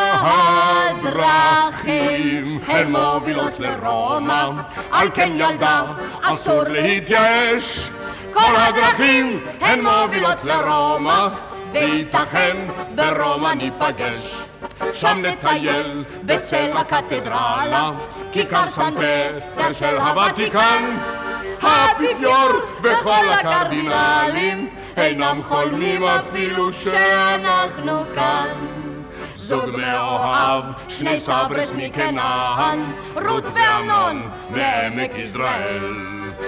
הדרכים 1.02 2.60
הן 2.68 2.92
מובילות 2.92 3.60
לרומא, 3.60 4.50
על 4.92 5.10
כן 5.14 5.32
ילדה 5.36 5.82
אסור 6.22 6.64
להתייאש. 6.64 7.90
כל 8.34 8.56
הדרכים 8.56 9.40
הן 9.62 9.82
מובילות 9.82 10.44
לרומא, 10.44 11.28
וייתכן 11.74 12.58
ברומא 12.96 13.54
ניפגש. 13.54 14.36
שם 14.94 15.22
נטייל 15.26 16.04
בצל 16.24 16.72
הקתדרלה, 16.76 17.92
כיכר 18.32 18.68
סן 18.68 18.94
של 19.74 19.98
הוותיקן. 19.98 20.98
האפיפיור 21.62 22.50
וכל 22.82 23.30
הקרדינלים 23.32 24.70
אינם 24.98 25.42
חולמים 25.44 26.04
אפילו 26.04 26.74
שאנחנו 26.74 28.04
כאן. 28.16 28.85
זוג 29.48 29.70
מאוהב, 29.70 30.64
שני 30.88 31.20
סברס 31.20 31.72
מקנען, 31.76 32.80
רות 33.16 33.44
ואמנון 33.44 34.30
מעמק 34.50 35.12
יזרעאל. 35.16 35.94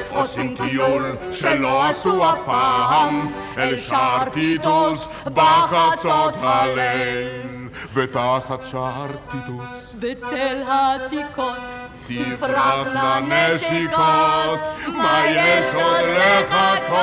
עושים 0.10 0.56
טיול 0.56 1.16
שלא 1.32 1.86
עשו 1.86 2.30
אף 2.30 2.38
פעם, 2.45 3.34
אל 3.58 3.78
שער 3.78 4.30
טיטוס 4.30 5.08
בחצות 5.26 6.34
הליל. 6.41 7.70
ותחת 7.93 8.64
שער 8.72 9.12
טיטוס 9.32 9.93
בצל 10.00 10.62
העתיקות 10.68 11.58
תפרחנה 12.06 13.20
נשיקות, 13.20 14.60
מה 14.88 15.22
יש 15.28 15.74
עוד 15.74 16.06
לחכות? 16.18 16.98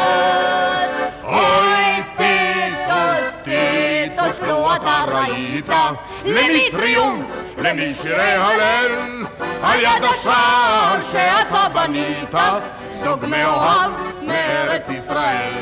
אוי 1.25 2.34
לו 4.49 4.77
אתה 4.77 5.05
ראית, 5.09 5.69
למי 6.25 6.71
טריומף, 6.71 7.27
למי 7.59 7.95
שירי 8.03 8.33
הלל, 8.33 9.25
על 9.63 9.81
יד 9.81 10.05
השער 10.05 11.03
שאתה 11.13 11.67
בנית, 11.75 12.35
זוג 12.93 13.27
מאוהב 13.27 13.91
מארץ 14.23 14.89
ישראל. 14.89 15.53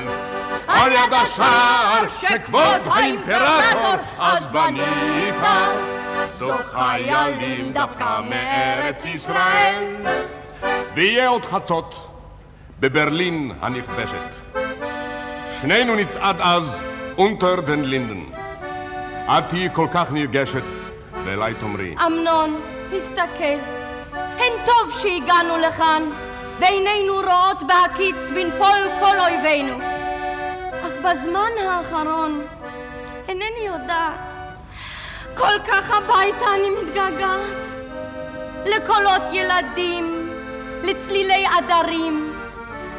על 0.66 0.92
יד 0.92 1.12
השער 1.12 2.08
שכבוד 2.20 2.80
האימפרטור 2.86 3.94
אז 4.18 4.50
בנית, 4.50 5.34
זוג 6.38 6.56
חיילים 6.72 7.72
דווקא 7.72 8.20
מארץ 8.30 9.04
ישראל. 9.04 9.84
ויהיה 10.94 11.28
עוד 11.28 11.44
חצות 11.44 12.08
בברלין 12.80 13.52
הנכבשת. 13.60 14.58
שנינו 15.60 15.94
נצעד 15.96 16.36
אז 16.40 16.80
אונטר 17.18 17.60
דן 17.60 17.80
לינדן. 17.80 18.41
את 19.28 19.44
תהיי 19.48 19.68
כל 19.72 19.86
כך 19.94 20.12
נרגשת, 20.12 20.62
ואליי 21.24 21.54
תאמרי. 21.54 21.94
אמנון, 22.06 22.60
הסתכל. 22.96 23.58
הן 24.14 24.52
טוב 24.66 24.98
שהגענו 24.98 25.56
לכאן, 25.56 26.02
ועינינו 26.60 27.14
רואות 27.14 27.62
בהקיץ 27.68 28.30
בנפול 28.34 28.78
כל 29.00 29.18
אויבינו. 29.18 29.78
בזמן 31.04 31.50
האחרון, 31.68 32.40
אינני 33.28 33.66
יודעת. 33.66 34.20
כל 35.34 35.58
כך 35.68 35.90
הביתה 35.90 36.46
אני 36.54 36.70
מתגעגעת. 36.70 37.62
לקולות 38.66 39.22
ילדים, 39.32 40.28
לצלילי 40.82 41.44
עדרים, 41.46 42.32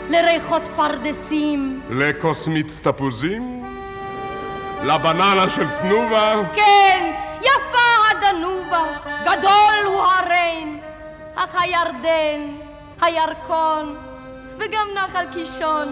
לריחות 0.09 0.61
פרדסים. 0.75 1.81
לקוסמיץ 1.89 2.79
תפוזים? 2.83 3.62
לבננה 4.83 5.49
של 5.49 5.67
תנובה? 5.81 6.33
כן, 6.55 7.13
יפה 7.41 8.11
הדנובה, 8.11 8.83
גדול 9.23 9.85
הוא 9.85 10.01
הריין, 10.01 10.79
אך 11.35 11.55
הירדן, 11.59 12.57
הירקון, 13.01 13.95
וגם 14.59 14.87
נחל 14.95 15.25
קישון. 15.33 15.91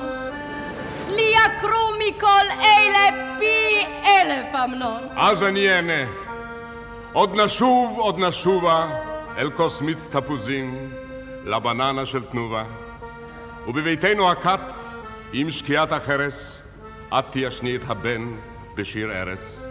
לי 1.07 1.33
יקרו 1.35 1.89
מכל 1.99 2.45
אלה 2.63 3.09
פי 3.39 3.85
אלף 4.05 4.55
אמנון. 4.63 5.01
אז 5.15 5.43
אני 5.43 5.75
אענה. 5.75 6.11
עוד 7.13 7.35
נשוב, 7.35 7.99
עוד 7.99 8.19
נשובה, 8.19 8.87
אל 9.37 9.49
כוס 9.49 9.81
תפוזים, 10.09 10.91
לבננה 11.45 12.05
של 12.05 12.23
תנובה. 12.23 12.63
ובביתנו 13.67 14.31
הכת, 14.31 14.59
עם 15.33 15.49
שקיעת 15.49 15.91
החרס, 15.91 16.57
את 17.19 17.25
תיישני 17.31 17.75
את 17.75 17.81
הבן 17.87 18.31
בשיר 18.75 19.11
ארס, 19.11 19.65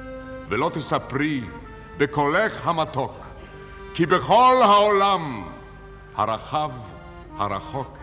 ולא 0.49 0.71
תספרי 0.75 1.41
בקולך 1.97 2.67
המתוק, 2.67 3.27
כי 3.95 4.07
בכל 4.07 4.61
העולם 4.63 5.49
הרחב, 6.17 6.71
הרחוק, 7.39 7.99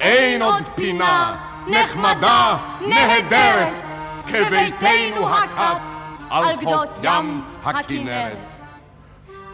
אין 0.00 0.42
עוד 0.42 0.62
פינה 0.74 1.36
נחמדה, 1.66 2.56
נהדרת, 2.88 3.84
כביתנו 4.26 5.28
הכת 5.28 5.80
על 6.30 6.56
גדות 6.56 6.88
ים 7.02 7.44
הכנרת. 7.64 8.51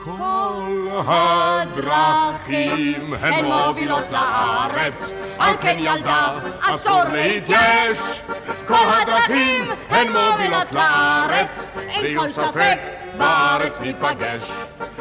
כל 0.05 0.89
הדרכים 1.07 3.15
הן 3.21 3.45
מובילות 3.45 4.05
לארץ, 4.11 5.11
על 5.39 5.55
כן 5.61 5.77
ילדה 5.79 6.39
אסור 6.61 7.03
להתייש. 7.13 8.23
כל 8.67 8.75
הדרכים 8.75 9.71
הן 9.89 10.09
מובילות 10.09 10.73
לארץ, 10.73 11.67
אין 11.79 12.19
כל 12.19 12.29
ספק 12.29 12.79
בארץ 13.19 13.81
ניפגש. 13.81 14.43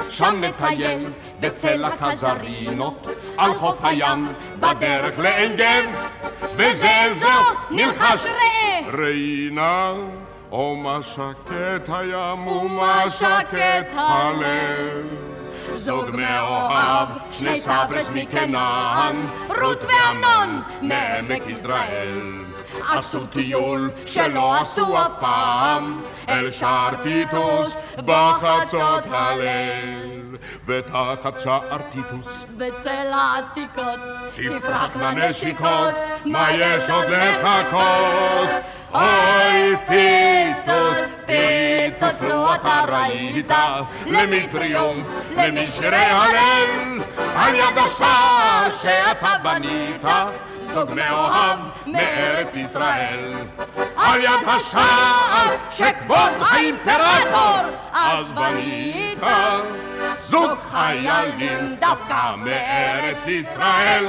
שם 0.09 0.43
נטייל 0.43 1.11
בצל 1.39 1.85
הכזרינות, 1.85 3.07
על 3.37 3.53
חוף 3.53 3.79
הים, 3.83 4.27
בדרך 4.59 5.19
לעין 5.19 5.55
גב, 5.55 6.07
וזה 6.55 7.13
זו 7.19 7.27
נלחש 7.71 8.25
ראה. 8.25 8.81
ראינה 10.51 10.63
ומה 10.71 10.99
שקט 11.01 11.89
הים 11.89 12.47
ומה 12.47 13.09
שקט 13.09 13.93
הלב. 13.95 15.07
זוג 15.75 16.09
מאוהב, 16.13 17.07
שני 17.31 17.61
סברס 17.61 18.09
מכנען, 18.13 19.15
רות 19.61 19.85
ואמנון 19.85 20.61
מעמק 20.81 21.47
יזרעאל. 21.47 22.43
עשו 22.89 23.25
טיול 23.25 23.89
שלא 24.05 24.55
עשו 24.61 24.97
אף 24.97 25.11
פעם, 25.19 26.01
אל 26.29 26.51
שער 26.51 27.03
טיטוס 27.03 27.75
בחצות 28.05 29.03
הליל. 29.11 30.16
ותחת 30.65 31.39
שער 31.39 31.77
טיטוס 31.91 32.45
בצל 32.57 33.07
העתיקות 33.13 33.99
תפרחנה 34.35 35.29
נשיקות, 35.29 35.95
מה 36.25 36.47
יש 36.51 36.89
עוד 36.89 37.05
לחכות? 37.09 38.49
אוי 38.93 39.75
טיטוס, 39.87 40.97
טיטוס, 41.25 42.21
לו 42.21 42.55
אתה 42.55 42.83
ראית, 42.87 43.51
למי 44.05 44.47
טריומף, 44.51 45.07
למי 45.31 45.71
שירי 45.71 45.97
הלל, 45.97 47.01
על 47.35 47.55
יד 47.55 47.77
השער 47.77 48.75
שאתה 48.81 49.33
בנית, 49.43 50.05
זוג 50.73 50.89
מאוהב 50.93 51.59
מארץ 51.85 52.55
ישראל. 52.55 53.33
על 53.95 54.21
יד 54.21 54.47
השער 54.47 55.55
שכבוד 55.71 56.31
האימפרטור 56.39 57.77
אז 57.93 58.31
בנית, 58.31 59.19
זוג 60.23 60.51
חיילים 60.71 61.75
דווקא 61.79 62.35
מארץ 62.35 63.27
ישראל. 63.27 64.05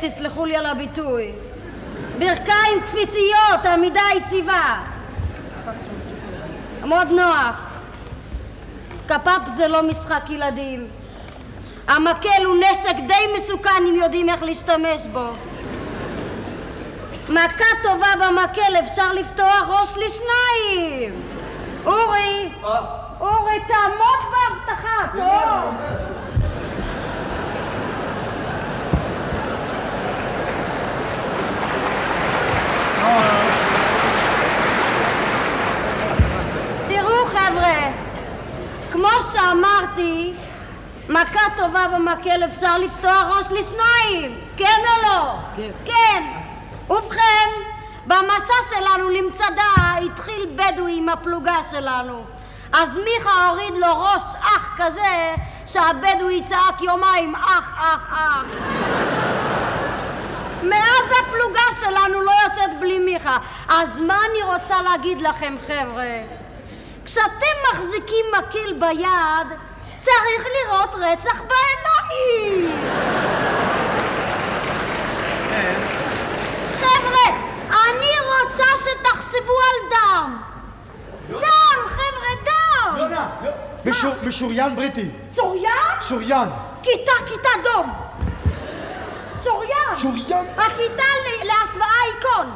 תסלחו 0.00 0.44
לי 0.46 0.56
על 0.56 0.66
הביטוי. 0.66 1.32
ברכיים 2.18 2.80
קפיציות, 2.82 3.66
עמידה 3.72 4.02
יציבה. 4.16 4.80
מאוד 6.84 7.08
נוח. 7.10 7.60
קפ"פ 9.06 9.48
זה 9.48 9.68
לא 9.68 9.82
משחק 9.82 10.22
ילדים. 10.30 10.86
המקל 11.88 12.44
הוא 12.44 12.56
נשק 12.56 12.94
די 13.06 13.34
מסוכן 13.36 13.82
אם 13.88 13.94
יודעים 13.94 14.28
איך 14.28 14.42
להשתמש 14.42 15.06
בו. 15.12 15.30
מכה 17.28 17.64
טובה 17.82 18.06
במקל 18.18 18.76
אפשר 18.80 19.12
לפתוח 19.12 19.68
ראש 19.68 19.94
לשניים. 19.96 21.22
אורי, 21.86 22.48
אורי, 23.20 23.60
תעמוד 23.68 24.18
בהבטחה, 24.30 25.06
טוב. 25.12 25.74
תראו 36.88 37.26
חבר'ה, 37.26 37.90
כמו 38.92 39.08
שאמרתי, 39.98 40.32
מכה 41.08 41.40
טובה 41.56 41.88
במקל 41.88 42.44
אפשר 42.44 42.78
לפתוח 42.78 43.24
ראש 43.28 43.46
לשניים, 43.50 44.40
כן 44.56 44.80
או 44.88 45.02
לא? 45.02 45.34
כן. 45.56 45.70
כן. 45.84 46.22
ובכן, 46.90 47.48
במסע 48.06 48.54
שלנו 48.70 49.10
למצדה 49.10 49.96
התחיל 50.04 50.48
בדואי 50.56 50.98
עם 50.98 51.08
הפלוגה 51.08 51.58
שלנו. 51.70 52.24
אז 52.72 52.98
מיכה 52.98 53.48
הוריד 53.48 53.74
לו 53.74 54.02
ראש 54.02 54.22
אח 54.40 54.74
כזה 54.76 55.34
שהבדואי 55.66 56.42
צעק 56.44 56.82
יומיים 56.82 57.34
אח 57.34 57.72
אח 57.76 58.06
אח. 58.12 58.44
מאז 60.62 61.10
הפלוגה 61.20 61.62
שלנו 61.80 62.20
לא 62.20 62.32
יוצאת 62.44 62.80
בלי 62.80 62.98
מיכה. 62.98 63.36
אז 63.68 64.00
מה 64.00 64.18
אני 64.30 64.42
רוצה 64.54 64.82
להגיד 64.82 65.20
לכם 65.20 65.56
חבר'ה? 65.66 66.22
כשאתם 67.08 67.56
מחזיקים 67.72 68.26
מקל 68.38 68.72
ביד 68.72 69.47
צריך 70.18 70.46
לראות 70.64 70.94
רצח 70.94 71.40
בעיניים. 71.48 72.80
חבר'ה, 76.80 77.36
אני 77.70 78.12
רוצה 78.28 78.64
שתחשבו 78.76 79.52
על 79.52 79.90
דם. 79.90 80.36
דם, 81.30 81.40
חבר'ה, 81.88 82.34
דם. 82.44 82.96
יונה, 82.98 83.28
משור- 83.84 84.14
משוריין 84.22 84.76
בריטי. 84.76 85.08
שוריין? 85.34 85.72
שוריין. 86.08 86.48
כיתה, 86.82 87.12
כיתה 87.26 87.48
דום. 87.64 87.92
שוריין. 89.44 89.96
שוריין? 89.96 90.46
הכיתה 90.56 91.02
להסוואה 91.42 91.88
עיקון. 92.14 92.50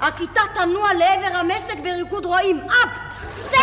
הכיתה 0.00 0.40
תנוע 0.54 0.88
לעבר 0.94 1.36
המשק 1.36 1.74
בריקוד 1.82 2.24
רואים 2.26 2.60
אפ, 2.66 2.88
סק 3.28 3.56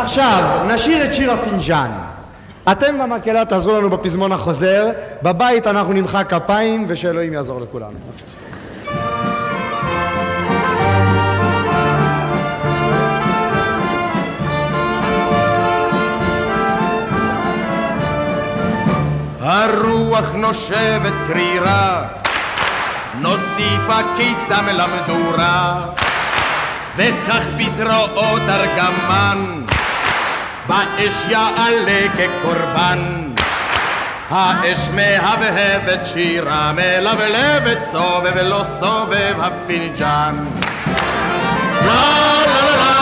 ועכשיו, 0.00 0.60
נשיר 0.66 1.04
את 1.04 1.14
שיר 1.14 1.32
הפינג'אן. 1.32 1.90
אתם 2.72 2.98
במקהלה 2.98 3.44
תעזרו 3.44 3.78
לנו 3.78 3.90
בפזמון 3.90 4.32
החוזר, 4.32 4.90
בבית 5.22 5.66
אנחנו 5.66 5.92
נמחא 5.92 6.22
כפיים 6.24 6.84
ושאלוהים 6.88 7.32
יעזור 7.32 7.60
לכולנו. 7.60 7.98
הרוח 19.40 20.34
נושבת 20.34 21.12
קרירה, 21.26 22.02
נוסיפה 23.18 23.98
קיסם 24.16 24.66
למדורה, 24.66 25.86
וכך 26.96 27.46
בזרועות 27.58 28.42
ארגמן, 28.48 29.60
באש 30.70 31.24
יעלה 31.28 32.06
כקורבן. 32.16 33.32
האש 34.30 34.78
מהבהבת 34.94 36.06
שירה, 36.06 36.72
מלבלבת 36.72 37.82
סובב 37.82 38.36
לא 38.42 38.64
סובב 38.64 39.34
הפינג'אן. 39.38 40.44
לה 41.86 42.42
לה 42.46 42.76
לה 42.76 42.99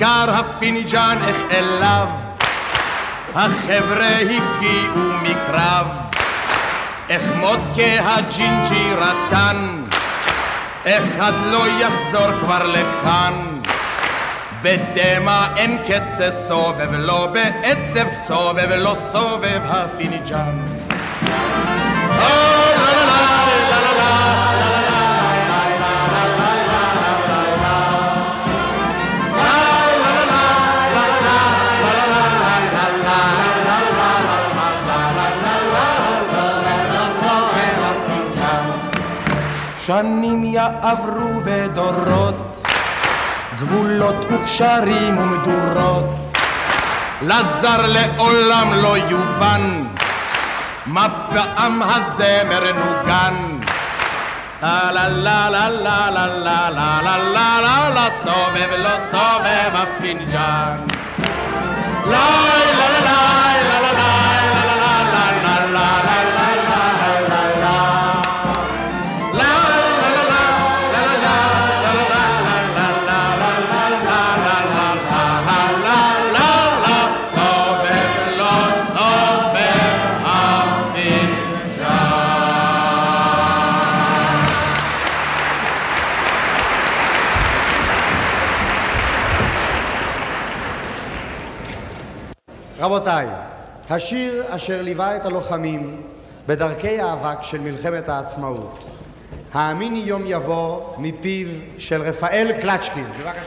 נזכר 0.00 0.30
הפינג'אן 0.30 1.18
איך 1.26 1.36
אליו 1.50 2.08
החבר'ה 3.34 4.16
הגיעו 4.16 5.12
מקרב 5.22 5.86
איך 7.08 7.22
מודקה 7.36 8.00
הג'ינג'י 8.04 8.94
רטן 8.96 9.82
אחד 10.86 11.32
לא 11.50 11.66
יחזור 11.68 12.28
כבר 12.40 12.66
לכאן 12.66 13.60
בדמע 14.62 15.46
אין 15.56 15.78
קצה 15.88 16.30
סובב 16.30 16.88
לא 16.92 17.26
בעצב, 17.26 18.06
סובב 18.22 18.68
לו 18.76 18.94
סובב 18.94 19.60
הפינג'אן. 19.64 20.56
שנים 40.00 40.44
יעברו 40.44 41.40
ודורות, 41.44 42.66
גבולות 43.58 44.16
וקשרים 44.30 45.18
ומדורות, 45.18 46.04
לזר 47.22 47.86
לעולם 47.86 48.72
לא 48.72 48.96
יובן, 48.96 49.84
מה 50.86 51.06
פעם 51.30 51.82
הזמר 51.82 52.72
נוגן. 52.72 53.34
לה 54.62 54.92
לה 54.92 55.08
לה 55.08 55.50
לה 55.50 55.70
לה 55.70 56.08
לה 56.10 56.26
לה 56.38 56.70
לה 56.70 57.00
לה 57.00 57.18
לה 57.18 57.60
לה 57.60 57.90
לה 57.94 58.10
סובב 58.10 58.70
לו 58.78 58.96
סובב 59.10 59.72
הפינג'אן. 59.74 60.76
לה 62.06 62.28
לה 62.78 62.88
לה 62.88 62.99
רבותיי, 92.90 93.26
השיר 93.90 94.44
אשר 94.48 94.82
ליווה 94.82 95.16
את 95.16 95.26
הלוחמים 95.26 96.02
בדרכי 96.46 97.00
האבק 97.00 97.42
של 97.42 97.60
מלחמת 97.60 98.08
העצמאות, 98.08 98.88
האמיני 99.52 99.98
יום 99.98 100.22
יבוא 100.26 100.80
מפיו 100.98 101.46
של 101.78 102.02
רפאל 102.02 102.52
קלצ'קין. 102.62 103.04
בבקשה. 103.04 103.40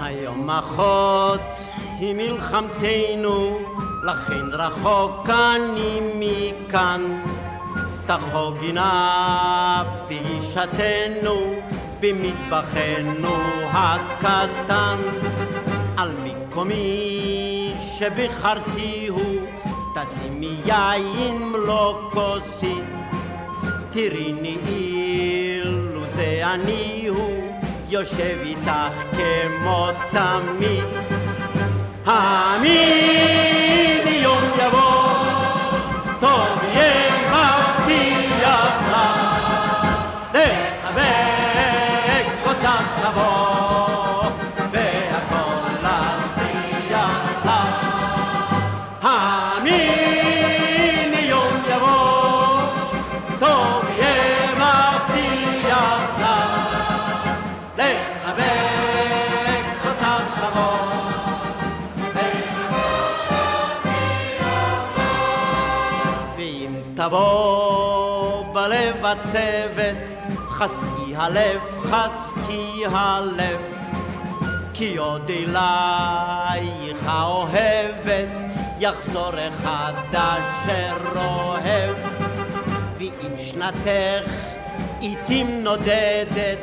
היום 0.00 0.50
אחות 0.50 1.40
היא 1.98 2.14
מלחמתנו 2.14 3.63
לכן 4.04 4.46
רחוק 4.52 5.30
אני 5.30 6.00
מכאן. 6.18 7.20
תחוגינה 8.06 9.84
פגישתנו 10.08 11.54
במטבחנו 12.00 13.36
הקטן. 13.72 14.98
על 15.96 16.10
מקומי 16.24 17.74
שבחרתי 17.80 19.06
הוא, 19.08 19.40
תשימי 19.94 20.56
יין 20.64 21.48
מלוא 21.48 22.10
כוסית. 22.10 22.84
תראיני 23.90 24.56
אילו 24.66 26.04
זה 26.06 26.40
אני 26.44 27.06
הוא, 27.08 27.58
יושב 27.88 28.38
איתך 28.42 29.16
כמו 29.16 29.88
תמיד. 30.10 31.13
a 32.06 32.58
mí. 32.60 33.04
הצוות, 69.14 69.96
חזקי 70.48 71.16
הלב, 71.16 71.60
חזקי 71.82 72.82
הלב, 72.90 73.60
כי 74.74 74.96
עוד 74.96 75.30
אלייך 75.30 76.96
האוהבת, 77.06 78.28
יחזור 78.78 79.32
אחד 79.48 79.92
אשר 80.12 80.96
אוהב. 81.16 81.96
ואם 82.98 83.38
שנתך 83.38 84.30
עיתים 85.00 85.64
נודדת, 85.64 86.58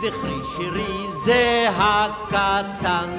זכרי 0.00 0.40
שירי 0.56 1.08
זה 1.24 1.68
הקטן, 1.76 3.10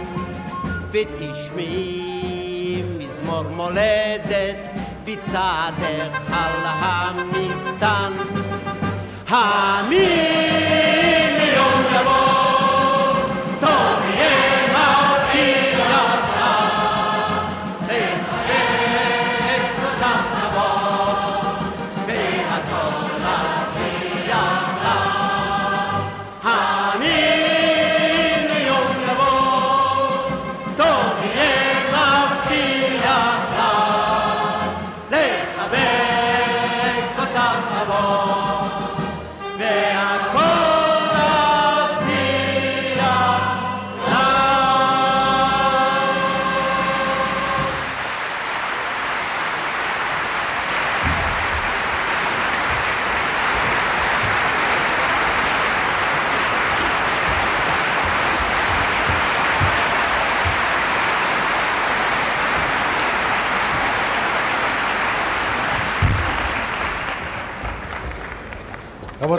ותשמעי 0.92 2.84
מזמור 2.98 3.44
מולדת, 3.44 4.56
בצעדך 5.06 6.20
על 6.32 6.62
המפתן. 6.66 8.14
A 9.36 9.82
mí 9.90 9.98
me 9.98 11.46
dio 11.50 11.66
un 11.76 11.86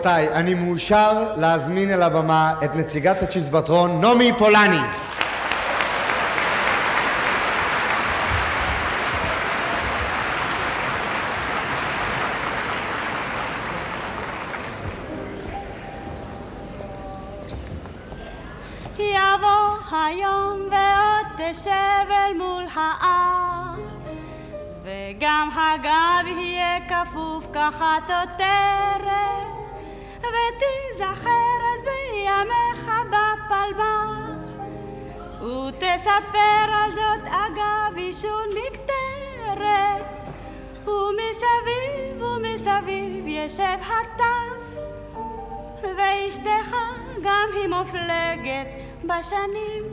רבותיי, 0.06 0.28
אני 0.28 0.54
מאושר 0.54 1.32
להזמין 1.36 1.90
אל 1.90 2.02
הבמה 2.02 2.54
את 2.64 2.74
נציגת 2.74 3.22
הצ'יזבטרון, 3.22 4.00
נעמי 4.00 4.32
פולני. 4.38 4.80
וגם 24.84 25.50
הגב 25.56 26.26
יהיה 26.26 26.78
כפוף 26.88 27.46
כחטוטרת 27.52 28.53
ותיזכר 35.76 36.14
אז 36.14 36.24
בימיך 36.34 36.34
בפלמ"ח 36.34 36.34
ותספר 36.34 36.72
על 36.72 36.90
זאת 36.92 37.26
אגב 37.26 37.96
עישון 37.96 38.48
מקטרת, 38.50 40.06
ומסביב 40.86 42.22
ומסביב 42.22 43.24
ישב 43.26 43.78
הטף, 43.80 44.80
ואשתך 45.82 46.76
גם 47.22 47.48
היא 47.54 47.68
מופלגת 47.68 48.66
בשנים. 49.04 49.84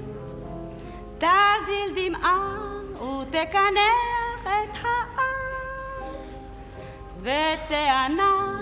תזיל 1.17 1.91
דמעה 1.95 2.57
ותקנח 2.93 4.41
את 4.43 4.77
האף, 4.83 6.15
ותענה 7.21 8.57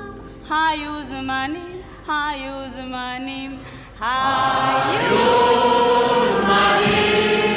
היו 0.50 1.06
זמנים, 1.08 1.82
היו 2.08 2.70
זמנים, 2.76 3.60
היו 4.02 5.26
זמנים. 6.32 7.49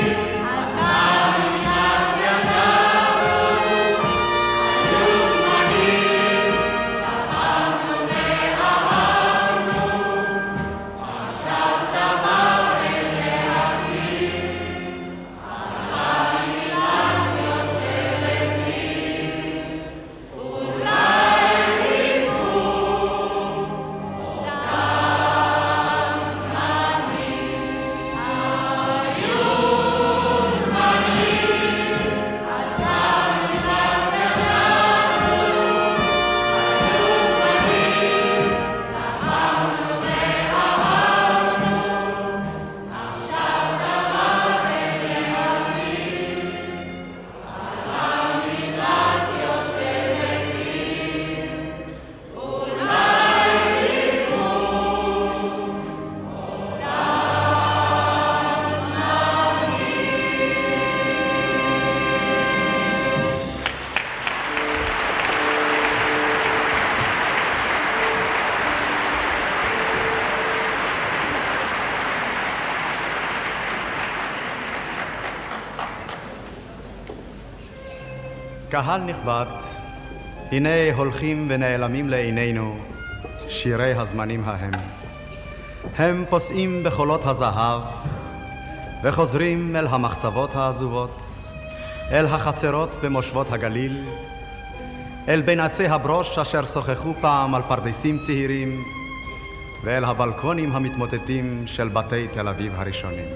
קהל 78.72 79.00
נכבד, 79.00 79.46
הנה 80.52 80.92
הולכים 80.96 81.46
ונעלמים 81.50 82.08
לעינינו 82.08 82.78
שירי 83.48 83.92
הזמנים 83.92 84.42
ההם. 84.44 84.72
הם 85.96 86.24
פוסעים 86.28 86.82
בחולות 86.84 87.26
הזהב, 87.26 87.80
וחוזרים 89.02 89.76
אל 89.76 89.86
המחצבות 89.86 90.54
העזובות, 90.54 91.22
אל 92.10 92.26
החצרות 92.26 92.96
במושבות 93.02 93.52
הגליל, 93.52 94.04
אל 95.28 95.42
בין 95.42 95.60
עצי 95.60 95.86
הברוש 95.86 96.38
אשר 96.38 96.64
שוחחו 96.64 97.14
פעם 97.20 97.54
על 97.54 97.62
פרדסים 97.68 98.18
צעירים, 98.18 98.84
ואל 99.84 100.04
הבלקונים 100.04 100.72
המתמוטטים 100.72 101.62
של 101.66 101.88
בתי 101.88 102.28
תל 102.28 102.48
אביב 102.48 102.72
הראשונים. 102.76 103.28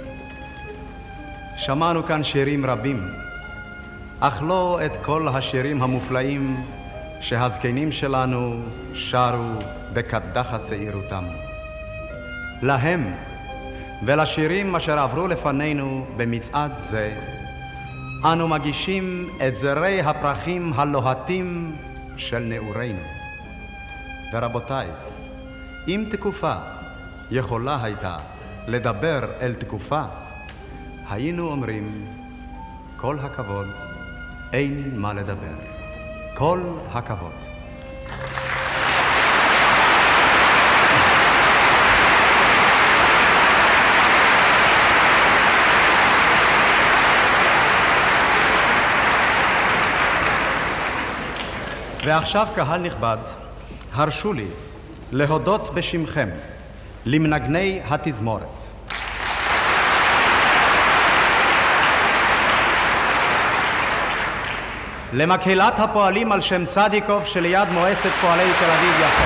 שמענו 1.56 2.06
כאן 2.06 2.22
שירים 2.22 2.66
רבים, 2.66 3.25
אך 4.20 4.42
לא 4.46 4.78
את 4.86 4.96
כל 5.04 5.28
השירים 5.28 5.82
המופלאים 5.82 6.66
שהזקנים 7.20 7.92
שלנו 7.92 8.62
שרו 8.94 9.58
בקדחת 9.92 10.62
צעירותם. 10.62 11.24
להם 12.62 13.14
ולשירים 14.06 14.76
אשר 14.76 14.98
עברו 14.98 15.28
לפנינו 15.28 16.06
במצעד 16.16 16.76
זה, 16.76 17.14
אנו 18.24 18.48
מגישים 18.48 19.28
את 19.48 19.56
זרי 19.56 20.00
הפרחים 20.00 20.72
הלוהטים 20.76 21.76
של 22.16 22.38
נעורינו. 22.38 23.02
ורבותיי, 24.32 24.88
אם 25.88 26.04
תקופה 26.10 26.54
יכולה 27.30 27.78
הייתה 27.82 28.16
לדבר 28.66 29.24
אל 29.40 29.54
תקופה, 29.54 30.02
היינו 31.10 31.48
אומרים 31.48 32.06
כל 32.96 33.18
הכבוד 33.18 33.66
אין 34.52 34.90
מה 34.96 35.14
לדבר. 35.14 35.54
כל 36.34 36.60
הכבוד. 36.92 37.32
ועכשיו, 52.04 52.48
קהל 52.54 52.80
נכבד, 52.80 53.16
הרשו 53.92 54.32
לי 54.32 54.46
להודות 55.12 55.74
בשמכם 55.74 56.28
למנגני 57.04 57.80
התזמורת. 57.84 58.65
למקהלת 65.18 65.78
הפועלים 65.78 66.32
על 66.32 66.40
שם 66.40 66.66
צדיקוב 66.66 67.24
שליד 67.24 67.68
מועצת 67.68 68.10
פועלי 68.20 68.52
תל 68.58 68.70
אביב-יפו. 68.70 69.22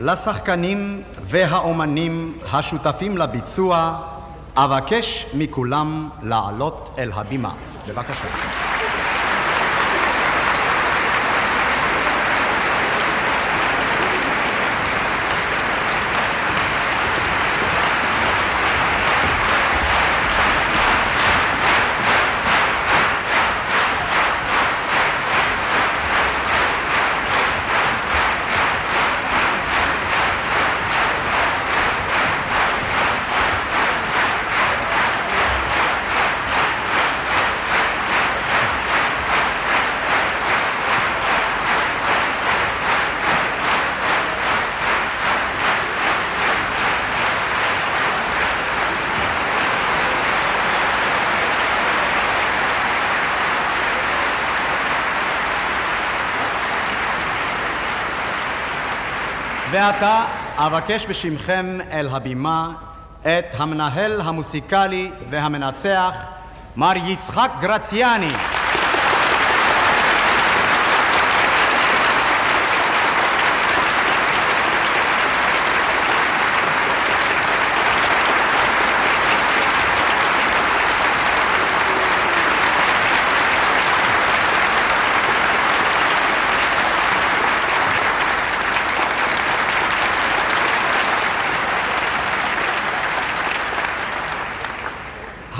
לשחקנים 0.00 1.02
והאומנים 1.24 2.38
השותפים 2.52 3.18
לביצוע, 3.18 3.98
אבקש 4.56 5.26
מכולם 5.34 6.08
לעלות 6.22 6.94
אל 6.98 7.10
הבימה. 7.14 7.50
בבקשה. 7.88 8.73
ועתה 59.84 60.24
אבקש 60.56 61.06
בשמכם 61.06 61.78
אל 61.90 62.08
הבימה 62.08 62.70
את 63.22 63.44
המנהל 63.52 64.20
המוסיקלי 64.20 65.10
והמנצח 65.30 66.28
מר 66.76 66.92
יצחק 66.96 67.50
גרציאני 67.60 68.30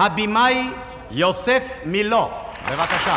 הבמאי 0.05 0.69
יוסף 1.11 1.81
מילו. 1.85 2.31
בבקשה. 2.71 3.17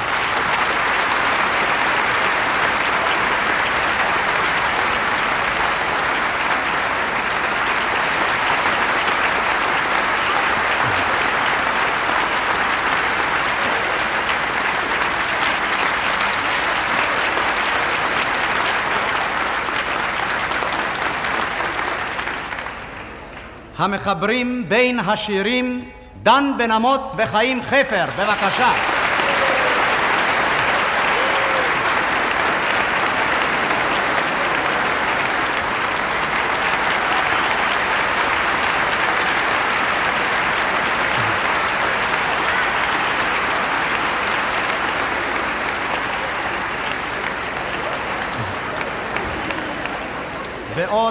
המחברים 23.77 24.69
בין 24.69 24.99
השירים 24.99 25.89
דן 26.23 26.51
בן 26.57 26.71
אמוץ 26.71 27.15
וחיים 27.17 27.61
חפר, 27.61 28.05
בבקשה. 28.19 28.96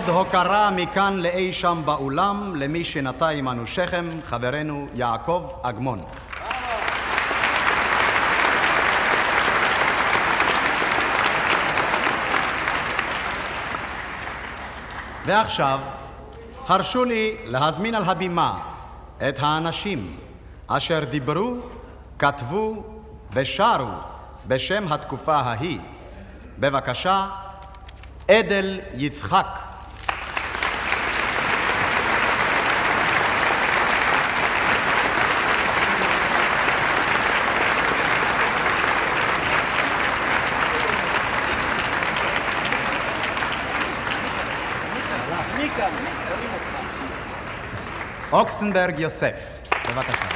ועוד 0.07 0.27
הוקרה 0.27 0.70
מכאן 0.70 1.16
לאי 1.16 1.53
שם 1.53 1.83
באולם 1.85 2.57
למי 2.57 2.85
שנטע 2.85 3.28
עמנו 3.28 3.66
שכם, 3.66 4.05
חברנו 4.24 4.87
יעקב 4.95 5.51
אגמון. 5.62 6.05
ועכשיו, 15.27 15.81
הרשו 16.66 17.05
לי 17.05 17.37
להזמין 17.45 17.95
על 17.95 18.03
הבימה 18.03 18.59
את 19.28 19.37
האנשים 19.39 20.16
אשר 20.66 21.05
דיברו, 21.11 21.55
כתבו 22.19 22.85
ושרו 23.33 23.89
בשם 24.47 24.93
התקופה 24.93 25.37
ההיא. 25.37 25.81
בבקשה, 26.59 27.27
עדל 28.28 28.81
יצחק. 28.95 29.76
אוקסנברג 48.37 49.01
יוסף, 49.01 49.33
בבקשה. 49.89 50.27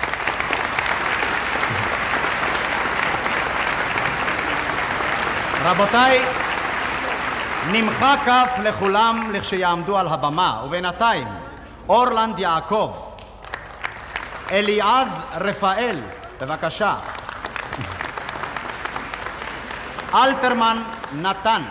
רבותיי, 5.64 6.22
נמחא 7.72 8.16
כף 8.26 8.58
לכולם 8.62 9.30
לכשיעמדו 9.32 9.98
על 9.98 10.06
הבמה, 10.06 10.62
ובינתיים 10.64 11.28
אורלנד 11.88 12.38
יעקב, 12.38 12.92
אליעז 14.50 15.22
רפאל, 15.34 16.00
בבקשה. 16.40 16.94
אלתרמן 20.14 20.82
נתן. 21.12 21.62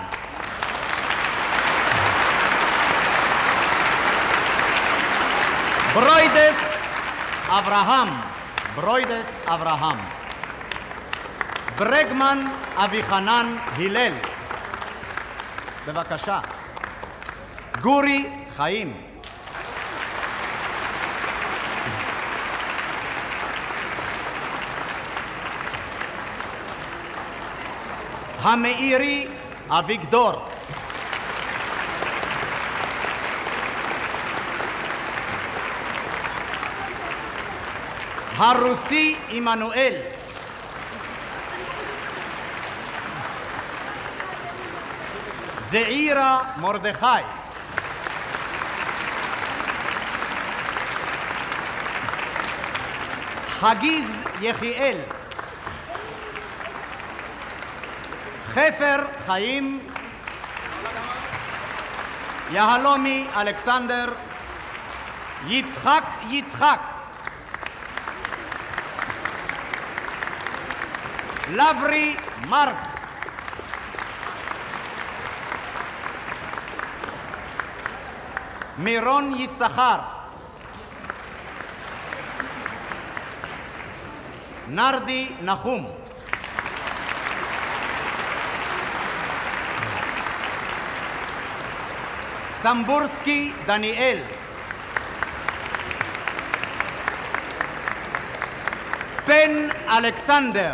ברוידס 5.99 6.57
אברהם, 7.47 8.07
ברוידס 8.75 9.41
אברהם. 9.47 9.97
ברגמן 11.77 12.47
אביחנן 12.75 13.55
הלל. 13.77 14.13
בבקשה. 15.87 16.39
גורי 17.81 18.29
חיים. 18.55 19.01
המאירי 28.41 29.27
אביגדור. 29.69 30.48
הרוסי 38.39 39.17
עמנואל. 39.29 39.93
זעירה 45.69 46.41
מרדכי. 46.57 47.05
חגיז 53.49 54.23
יחיאל. 54.41 54.97
חפר 58.47 58.97
חיים. 59.25 59.79
יהלומי 62.51 63.27
אלכסנדר. 63.35 64.13
יצחק 65.47 66.03
יצחק. 66.29 66.88
לברי 71.48 72.16
מרק. 72.48 72.74
מירון 78.78 79.34
יששכר. 79.36 79.98
נרדי 84.68 85.28
נחום. 85.42 85.86
סמבורסקי 92.50 93.52
דניאל. 93.66 94.18
פן 99.24 99.68
אלכסנדר. 99.88 100.72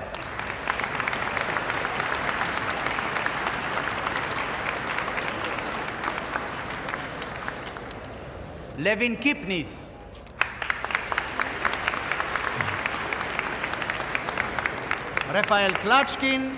לוין 8.77 9.15
קיפניס. 9.15 9.97
רפאל 15.30 15.73
קלצ'קין. 15.73 16.56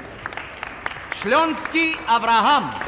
שלונסקי 1.14 1.95
אברהם. 2.07 2.86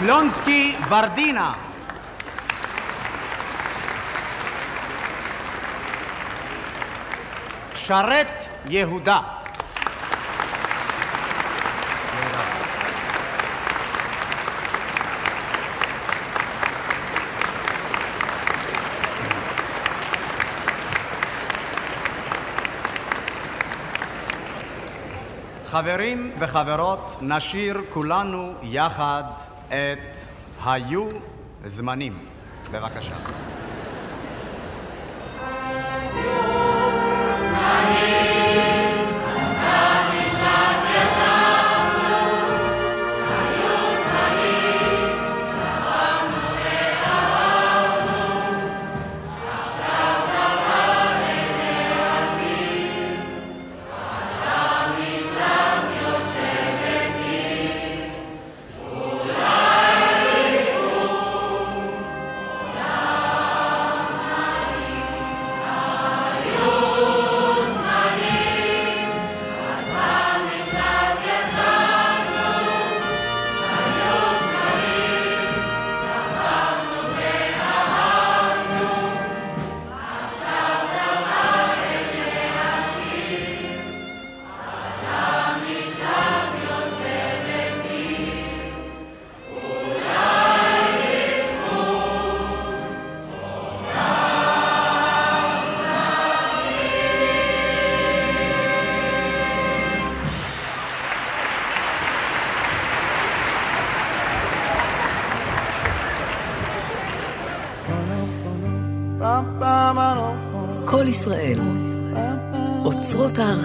שלונסקי 0.00 0.76
ורדינה. 0.88 1.52
שרת 7.74 8.46
יהודה. 8.64 9.20
חברים 25.66 26.32
וחברות, 26.38 27.18
נשיר 27.20 27.82
כולנו 27.92 28.52
יחד 28.62 29.49
את 29.70 30.18
היו 30.64 31.08
זמנים. 31.66 32.18
בבקשה. 32.72 33.29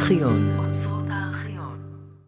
כל 0.07 0.13
ישראל, 0.13 0.21
אוצרות 0.21 0.41
הארכיון. 0.41 0.44